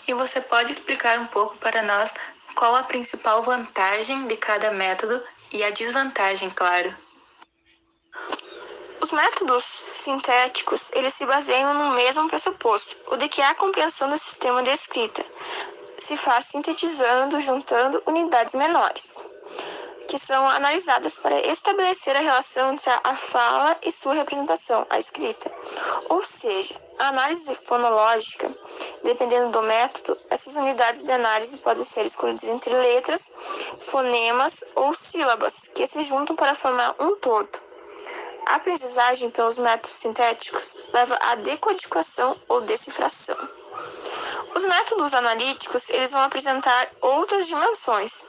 E 0.10 0.14
você 0.14 0.42
pode 0.42 0.74
explicar 0.74 1.18
um 1.20 1.28
pouco 1.28 1.56
para 1.56 1.82
nós 1.84 2.14
qual 2.54 2.76
a 2.76 2.84
principal 2.84 3.42
vantagem 3.42 4.28
de 4.28 4.36
cada 4.36 4.72
método 4.72 5.24
e 5.54 5.64
a 5.64 5.70
desvantagem, 5.70 6.50
claro. 6.50 6.94
Os 9.00 9.12
métodos 9.12 9.64
sintéticos, 9.64 10.92
eles 10.92 11.14
se 11.14 11.26
baseiam 11.26 11.74
no 11.74 11.96
mesmo 11.96 12.28
pressuposto, 12.28 12.98
o 13.08 13.16
de 13.16 13.30
que 13.30 13.42
a 13.42 13.56
compreensão 13.56 14.10
do 14.10 14.18
sistema 14.18 14.62
de 14.64 14.72
escrita 14.72 15.26
se 16.00 16.16
faz 16.16 16.46
sintetizando, 16.46 17.42
juntando 17.42 18.02
unidades 18.06 18.54
menores, 18.54 19.22
que 20.08 20.18
são 20.18 20.50
analisadas 20.50 21.18
para 21.18 21.40
estabelecer 21.48 22.16
a 22.16 22.22
relação 22.22 22.74
entre 22.74 22.90
a 23.04 23.16
fala 23.16 23.78
e 23.84 23.92
sua 23.92 24.14
representação, 24.14 24.88
a 24.90 24.98
escrita. 24.98 25.52
Ou 26.10 26.24
seja, 26.24 26.76
a 26.98 27.10
análise 27.10 27.54
fonológica, 27.54 28.50
dependendo 29.04 29.52
do 29.52 29.62
método, 29.62 30.18
essas 30.30 30.56
unidades 30.56 31.04
de 31.04 31.12
análise 31.12 31.58
podem 31.58 31.84
ser 31.84 32.06
escolhidas 32.06 32.46
entre 32.46 32.74
letras, 32.74 33.32
fonemas 33.80 34.64
ou 34.76 34.94
sílabas, 34.94 35.68
que 35.68 35.86
se 35.86 36.04
juntam 36.04 36.36
para 36.36 36.56
formar 36.56 36.96
um 37.00 37.16
todo. 37.18 37.70
A 38.48 38.56
aprendizagem 38.56 39.30
pelos 39.30 39.60
métodos 39.60 39.92
sintéticos 39.92 40.80
leva 40.92 41.20
à 41.22 41.36
decodificação 41.36 42.36
ou 42.48 42.62
decifração. 42.62 43.38
Os 44.56 44.66
métodos 44.66 45.14
analíticos 45.14 45.90
eles 45.90 46.12
vão 46.12 46.22
apresentar 46.22 46.90
outras 47.02 47.48
dimensões, 47.48 48.28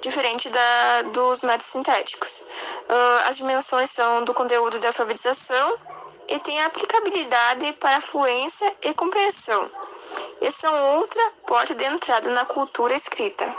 diferente 0.00 0.48
da, 0.48 1.02
dos 1.12 1.42
métodos 1.42 1.66
sintéticos. 1.66 2.44
Uh, 2.88 3.28
as 3.28 3.36
dimensões 3.36 3.90
são 3.90 4.24
do 4.24 4.32
conteúdo 4.32 4.78
de 4.78 4.86
alfabetização 4.86 5.78
e 6.28 6.38
tem 6.38 6.62
aplicabilidade 6.62 7.72
para 7.74 8.00
fluência 8.00 8.72
e 8.82 8.94
compreensão. 8.94 9.70
E 10.40 10.50
são 10.50 10.96
outra 10.96 11.22
porta 11.46 11.74
de 11.74 11.84
entrada 11.84 12.30
na 12.30 12.44
cultura 12.44 12.94
escrita. 12.94 13.52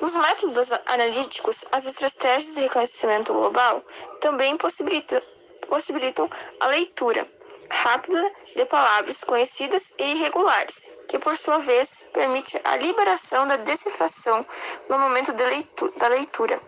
Nos 0.00 0.16
métodos 0.16 0.72
analíticos, 0.86 1.64
as 1.70 1.86
estratégias 1.86 2.54
de 2.54 2.62
reconhecimento 2.62 3.32
global 3.32 3.80
também 4.20 4.56
possibilitam, 4.56 5.22
possibilitam 5.68 6.28
a 6.60 6.66
leitura 6.66 7.26
rápida 7.72 8.32
de 8.54 8.66
palavras 8.66 9.24
conhecidas 9.24 9.94
e 9.98 10.12
irregulares, 10.12 10.90
que 11.08 11.18
por 11.18 11.36
sua 11.36 11.58
vez 11.58 12.06
permite 12.12 12.60
a 12.62 12.76
liberação 12.76 13.46
da 13.46 13.56
decifração 13.56 14.44
no 14.88 14.98
momento 14.98 15.32
de 15.32 15.44
leitura, 15.44 15.92
da 15.96 16.08
leitura, 16.08 16.60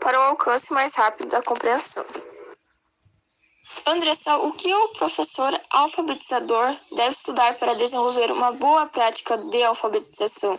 para 0.00 0.18
o 0.18 0.22
alcance 0.22 0.72
mais 0.72 0.94
rápido 0.94 1.28
da 1.28 1.42
compreensão. 1.42 2.04
Andressa, 3.86 4.36
o 4.38 4.50
que 4.52 4.72
o 4.74 4.88
professor 4.94 5.60
alfabetizador 5.70 6.74
deve 6.92 7.10
estudar 7.10 7.54
para 7.58 7.74
desenvolver 7.74 8.32
uma 8.32 8.50
boa 8.52 8.86
prática 8.86 9.36
de 9.36 9.62
alfabetização? 9.62 10.58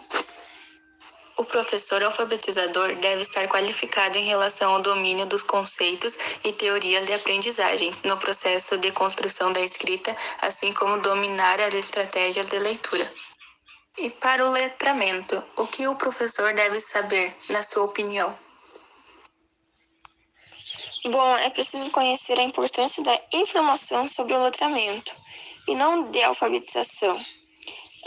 O 1.38 1.45
professor 1.45 2.02
alfabetizador 2.04 2.95
deve 2.95 3.21
estar 3.21 3.47
qualificado 3.47 4.17
em 4.17 4.26
relação 4.26 4.73
ao 4.73 4.82
domínio 4.82 5.26
dos 5.28 5.43
conceitos 5.43 6.17
e 6.43 6.52
teorias 6.52 7.06
de 7.06 7.13
aprendizagem 7.13 7.91
no 8.04 8.17
processo 8.17 8.76
de 8.80 8.91
construção 8.91 9.54
da 9.54 9.62
escrita, 9.62 10.15
assim 10.41 10.73
como 10.73 11.00
dominar 11.00 11.62
as 11.62 11.76
estratégias 11.76 12.50
de 12.50 12.58
leitura. 12.58 13.13
E 14.00 14.10
para 14.10 14.47
o 14.47 14.52
letramento, 14.52 15.43
o 15.56 15.67
que 15.67 15.88
o 15.88 15.95
professor 15.95 16.54
deve 16.54 16.80
saber, 16.80 17.36
na 17.50 17.62
sua 17.62 17.84
opinião? 17.84 18.36
Bom, 21.06 21.38
é 21.38 21.50
preciso 21.52 21.91
conhecer 21.91 22.39
a 22.39 22.43
importância 22.43 23.04
da 23.04 23.17
informação 23.32 24.10
sobre 24.10 24.34
o 24.34 24.43
letramento 24.43 25.15
e 25.67 25.76
não 25.76 26.10
de 26.12 26.21
alfabetização. 26.23 27.15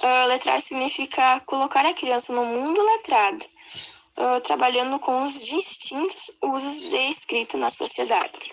Uh, 0.03 0.27
letrar 0.29 0.61
significa 0.63 1.41
colocar 1.41 1.85
a 1.85 1.93
criança 1.93 2.33
no 2.33 2.43
mundo 2.43 2.81
letrado, 2.83 3.45
uh, 4.17 4.41
trabalhando 4.41 4.99
com 4.99 5.27
os 5.27 5.45
distintos 5.45 6.33
usos 6.43 6.89
de 6.89 6.97
escrita 7.11 7.59
na 7.59 7.71
sociedade. 7.71 8.51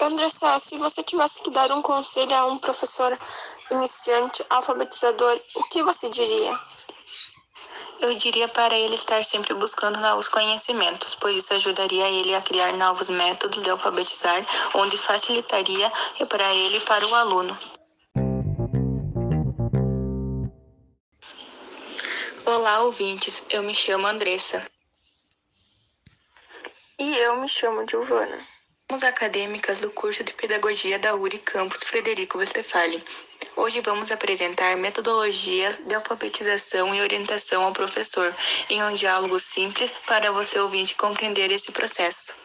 Andressa, 0.00 0.58
se 0.58 0.78
você 0.78 1.02
tivesse 1.02 1.42
que 1.42 1.50
dar 1.50 1.70
um 1.72 1.82
conselho 1.82 2.34
a 2.34 2.46
um 2.46 2.56
professor 2.56 3.18
iniciante, 3.70 4.44
alfabetizador, 4.48 5.38
o 5.54 5.62
que 5.64 5.82
você 5.82 6.08
diria? 6.08 6.58
Eu 8.00 8.14
diria 8.14 8.48
para 8.48 8.76
ele 8.76 8.94
estar 8.94 9.24
sempre 9.24 9.54
buscando 9.54 9.98
novos 10.00 10.28
conhecimentos, 10.28 11.14
pois 11.14 11.36
isso 11.36 11.54
ajudaria 11.54 12.08
ele 12.08 12.34
a 12.34 12.42
criar 12.42 12.72
novos 12.74 13.08
métodos 13.08 13.62
de 13.62 13.70
alfabetizar, 13.70 14.42
onde 14.74 14.96
facilitaria 14.96 15.90
para 16.28 16.54
ele 16.54 16.76
e 16.76 16.80
para 16.80 17.06
o 17.06 17.14
aluno. 17.14 17.75
Olá, 22.56 22.80
ouvintes. 22.80 23.42
Eu 23.50 23.62
me 23.62 23.74
chamo 23.74 24.06
Andressa. 24.06 24.66
E 26.98 27.18
eu 27.18 27.36
me 27.36 27.46
chamo 27.46 27.86
Giovana. 27.86 28.48
Somos 28.88 29.04
acadêmicas 29.04 29.82
do 29.82 29.90
curso 29.90 30.24
de 30.24 30.32
Pedagogia 30.32 30.98
da 30.98 31.14
URI 31.14 31.38
Campus 31.40 31.82
Frederico 31.82 32.38
Westphalen. 32.38 33.04
Hoje 33.56 33.82
vamos 33.82 34.10
apresentar 34.10 34.74
metodologias 34.74 35.82
de 35.84 35.94
alfabetização 35.94 36.94
e 36.94 37.02
orientação 37.02 37.62
ao 37.62 37.74
professor 37.74 38.34
em 38.70 38.82
um 38.82 38.94
diálogo 38.94 39.38
simples 39.38 39.92
para 40.06 40.32
você 40.32 40.58
ouvinte 40.58 40.94
compreender 40.94 41.50
esse 41.50 41.72
processo. 41.72 42.36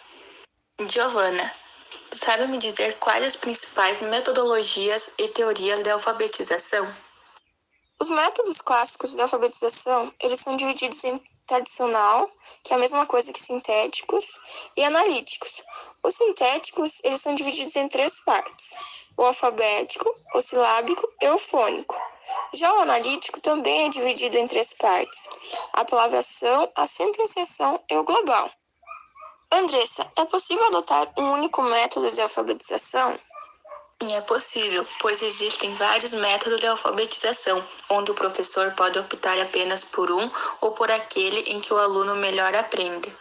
Giovana, 0.90 1.56
sabe 2.12 2.48
me 2.48 2.58
dizer 2.58 2.98
quais 3.00 3.24
as 3.24 3.38
principais 3.38 4.02
metodologias 4.02 5.14
e 5.18 5.30
teorias 5.30 5.82
de 5.82 5.90
alfabetização? 5.90 7.11
Os 8.02 8.10
métodos 8.10 8.62
clássicos 8.62 9.14
de 9.14 9.22
alfabetização, 9.22 10.12
eles 10.22 10.40
são 10.40 10.58
divididos 10.58 11.04
em 11.04 11.22
tradicional, 11.46 12.28
que 12.64 12.74
é 12.74 12.76
a 12.76 12.80
mesma 12.80 13.06
coisa 13.06 13.32
que 13.32 13.40
sintéticos, 13.40 14.40
e 14.76 14.84
analíticos. 14.84 15.62
Os 16.02 16.16
sintéticos, 16.16 17.00
eles 17.04 17.22
são 17.22 17.36
divididos 17.36 17.76
em 17.76 17.88
três 17.88 18.20
partes: 18.22 18.74
o 19.16 19.22
alfabético, 19.24 20.12
o 20.34 20.42
silábico 20.42 21.08
e 21.22 21.30
o 21.30 21.38
fônico. 21.38 21.96
Já 22.56 22.74
o 22.74 22.82
analítico 22.82 23.40
também 23.40 23.86
é 23.86 23.90
dividido 23.90 24.36
em 24.36 24.48
três 24.48 24.74
partes: 24.74 25.30
a 25.74 25.86
palavração, 25.86 26.72
a 26.76 26.88
sentenciação 26.88 27.80
e 27.88 27.96
o 27.98 28.04
global. 28.04 28.50
Andressa, 29.52 30.12
é 30.16 30.26
possível 30.26 30.66
adotar 30.66 31.08
um 31.20 31.34
único 31.34 31.62
método 31.62 32.10
de 32.10 32.20
alfabetização? 32.20 33.16
Sim, 34.02 34.16
é 34.16 34.22
possível, 34.22 34.84
pois 35.00 35.22
existem 35.22 35.76
vários 35.76 36.12
métodos 36.14 36.60
de 36.60 36.66
alfabetização, 36.66 37.64
onde 37.88 38.10
o 38.10 38.16
professor 38.16 38.72
pode 38.72 38.98
optar 38.98 39.40
apenas 39.40 39.84
por 39.84 40.12
um 40.12 40.28
ou 40.60 40.72
por 40.72 40.90
aquele 40.90 41.42
em 41.42 41.60
que 41.60 41.72
o 41.72 41.78
aluno 41.78 42.16
melhor 42.16 42.56
aprende. 42.56 43.16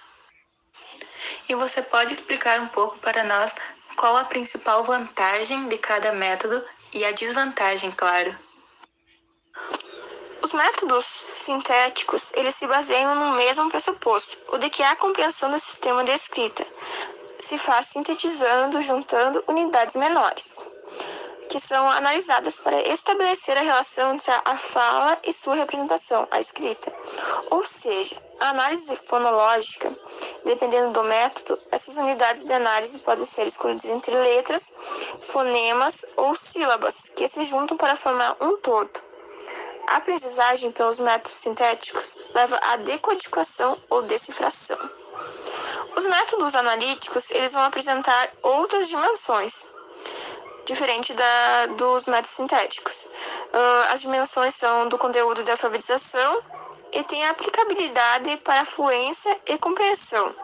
E 1.51 1.55
você 1.55 1.83
pode 1.83 2.14
explicar 2.14 2.59
um 2.61 2.69
pouco 2.69 2.99
para 3.01 3.23
nós 3.25 3.55
qual 3.95 4.16
a 4.16 4.25
principal 4.25 4.83
vantagem 4.83 5.69
de 5.69 5.77
cada 5.77 6.12
método 6.12 6.64
e 6.95 7.05
a 7.05 7.12
desvantagem, 7.12 7.90
claro. 7.90 8.35
Os 10.40 10.53
métodos 10.55 11.05
sintéticos, 11.05 12.33
eles 12.33 12.55
se 12.55 12.66
baseiam 12.66 13.14
no 13.14 13.37
mesmo 13.37 13.69
pressuposto, 13.69 14.38
o 14.49 14.57
de 14.57 14.71
que 14.71 14.83
a 14.83 14.97
compreensão 14.97 15.51
do 15.51 15.59
sistema 15.59 16.03
de 16.05 16.12
escrita 16.12 16.66
se 17.40 17.59
faz 17.59 17.87
sintetizando, 17.87 18.83
juntando 18.83 19.42
unidades 19.48 19.96
menores 19.96 20.64
que 21.50 21.59
são 21.59 21.90
analisadas 21.90 22.61
para 22.61 22.81
estabelecer 22.88 23.59
a 23.59 23.62
relação 23.62 24.14
entre 24.14 24.31
a 24.31 24.57
fala 24.57 25.18
e 25.24 25.33
sua 25.33 25.57
representação, 25.57 26.26
a 26.31 26.38
escrita. 26.38 26.92
Ou 27.50 27.64
seja, 27.64 28.16
a 28.38 28.50
análise 28.50 28.94
fonológica, 28.94 29.92
dependendo 30.44 30.92
do 30.92 31.03
método, 31.03 31.61
essas 31.72 31.96
unidades 31.96 32.44
de 32.44 32.53
análise 32.53 33.00
podem 33.00 33.26
ser 33.26 33.48
escolhidas 33.48 33.87
entre 33.87 34.14
letras, 34.14 34.72
fonemas 35.20 36.07
ou 36.16 36.37
sílabas, 36.37 37.09
que 37.09 37.26
se 37.26 37.44
juntam 37.44 37.76
para 37.76 37.96
formar 37.96 38.37
um 38.40 38.57
todo. 38.59 39.03
A 39.88 39.96
aprendizagem 39.96 40.70
pelos 40.70 41.00
métodos 41.00 41.33
sintéticos 41.33 42.20
leva 42.33 42.61
à 42.62 42.76
decodificação 42.76 43.76
ou 43.90 44.03
decifração. 44.03 45.00
Os 45.96 46.07
métodos 46.07 46.55
analíticos 46.55 47.31
eles 47.31 47.53
vão 47.53 47.62
apresentar 47.64 48.31
outras 48.42 48.88
dimensões, 48.88 49.68
diferente 50.64 51.12
da, 51.14 51.66
dos 51.76 52.07
métodos 52.07 52.31
sintéticos. 52.31 53.07
Uh, 53.07 53.92
as 53.92 54.00
dimensões 54.00 54.55
são 54.55 54.88
do 54.88 54.96
conteúdo 54.96 55.42
de 55.42 55.50
alfabetização 55.50 56.42
e 56.92 57.03
tem 57.05 57.26
aplicabilidade 57.26 58.37
para 58.38 58.64
fluência 58.64 59.37
e 59.46 59.59
compreensão. 59.59 60.35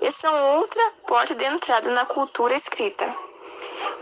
E 0.00 0.10
são 0.12 0.58
outra 0.58 0.82
porta 1.06 1.34
de 1.34 1.44
entrada 1.44 1.90
na 1.90 2.06
cultura 2.06 2.54
escrita. 2.54 3.12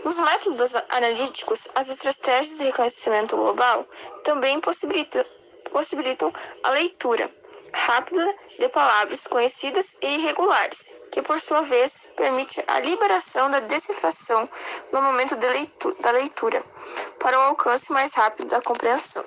Nos 0.03 0.19
métodos 0.19 0.75
analíticos, 0.89 1.67
as 1.73 1.89
estratégias 1.89 2.59
de 2.59 2.65
reconhecimento 2.65 3.35
global 3.35 3.85
também 4.23 4.59
possibilitam, 4.59 5.25
possibilitam 5.71 6.31
a 6.63 6.69
leitura 6.69 7.29
rápida 7.75 8.35
de 8.57 8.69
palavras 8.69 9.27
conhecidas 9.27 9.97
e 10.01 10.15
irregulares, 10.15 10.95
que 11.11 11.21
por 11.21 11.39
sua 11.39 11.61
vez 11.61 12.09
permite 12.15 12.63
a 12.67 12.79
liberação 12.79 13.49
da 13.49 13.59
decifração 13.59 14.49
no 14.91 15.01
momento 15.01 15.35
de 15.35 15.47
leitura, 15.47 15.95
da 15.99 16.11
leitura, 16.11 16.63
para 17.19 17.37
o 17.37 17.41
alcance 17.41 17.91
mais 17.91 18.13
rápido 18.13 18.47
da 18.47 18.61
compreensão. 18.61 19.23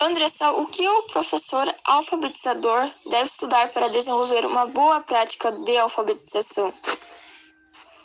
Andressa, 0.00 0.50
o 0.52 0.66
que 0.66 0.88
o 0.88 1.02
professor 1.08 1.74
alfabetizador 1.84 2.90
deve 3.06 3.24
estudar 3.24 3.68
para 3.70 3.88
desenvolver 3.88 4.46
uma 4.46 4.66
boa 4.66 5.00
prática 5.00 5.52
de 5.52 5.76
alfabetização? 5.76 6.72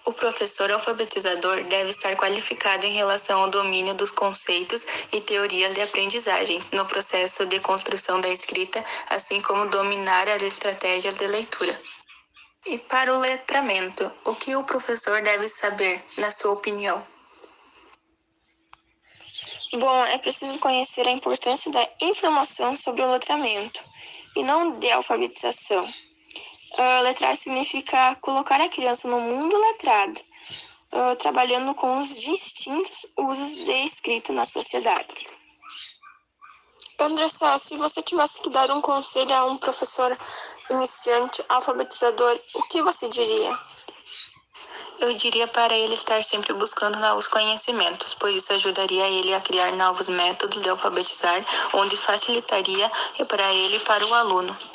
O 0.05 0.13
professor 0.13 0.71
alfabetizador 0.71 1.63
deve 1.63 1.89
estar 1.89 2.15
qualificado 2.15 2.85
em 2.85 2.93
relação 2.93 3.41
ao 3.41 3.49
domínio 3.49 3.95
dos 3.95 4.11
conceitos 4.11 4.85
e 5.11 5.19
teorias 5.19 5.73
de 5.73 5.81
aprendizagem 5.81 6.59
no 6.73 6.85
processo 6.85 7.43
de 7.47 7.59
construção 7.59 8.21
da 8.21 8.29
escrita, 8.29 8.85
assim 9.09 9.41
como 9.41 9.67
dominar 9.69 10.29
as 10.29 10.43
estratégias 10.43 11.17
de 11.17 11.25
leitura. 11.25 11.81
E 12.67 12.77
para 12.77 13.15
o 13.15 13.19
letramento, 13.19 14.11
o 14.25 14.35
que 14.35 14.55
o 14.55 14.63
professor 14.63 15.21
deve 15.23 15.49
saber, 15.49 16.03
na 16.17 16.29
sua 16.29 16.51
opinião? 16.51 17.03
Bom, 19.73 20.05
é 20.05 20.17
preciso 20.19 20.59
conhecer 20.59 21.07
a 21.07 21.11
importância 21.11 21.71
da 21.71 21.87
informação 22.01 22.77
sobre 22.77 23.01
o 23.01 23.11
letramento 23.11 23.83
e 24.35 24.43
não 24.43 24.79
de 24.79 24.91
alfabetização. 24.91 25.87
Uh, 26.77 27.03
letrar 27.03 27.35
significa 27.37 28.15
colocar 28.19 28.59
a 28.59 28.67
criança 28.67 29.07
no 29.07 29.21
mundo 29.21 29.57
letrado, 29.57 30.19
uh, 30.91 31.15
trabalhando 31.15 31.73
com 31.73 32.01
os 32.01 32.19
distintos 32.19 33.07
usos 33.17 33.63
de 33.63 33.71
escrita 33.85 34.33
na 34.33 34.45
sociedade. 34.45 35.25
Andressa, 36.99 37.57
se 37.57 37.77
você 37.77 38.01
tivesse 38.01 38.41
que 38.41 38.49
dar 38.49 38.69
um 38.71 38.81
conselho 38.81 39.33
a 39.33 39.45
um 39.45 39.57
professor 39.57 40.17
iniciante, 40.69 41.43
alfabetizador, 41.47 42.39
o 42.53 42.63
que 42.63 42.81
você 42.81 43.07
diria? 43.07 43.57
Eu 44.99 45.13
diria 45.13 45.47
para 45.47 45.75
ele 45.75 45.93
estar 45.93 46.23
sempre 46.23 46.53
buscando 46.53 46.97
novos 46.99 47.27
conhecimentos, 47.27 48.13
pois 48.13 48.35
isso 48.35 48.53
ajudaria 48.53 49.07
ele 49.07 49.33
a 49.33 49.41
criar 49.41 49.71
novos 49.73 50.07
métodos 50.07 50.61
de 50.61 50.69
alfabetizar, 50.69 51.45
onde 51.73 51.97
facilitaria 51.97 52.91
para 53.27 53.53
ele 53.53 53.77
e 53.77 53.81
para 53.81 54.05
o 54.05 54.13
aluno. 54.13 54.74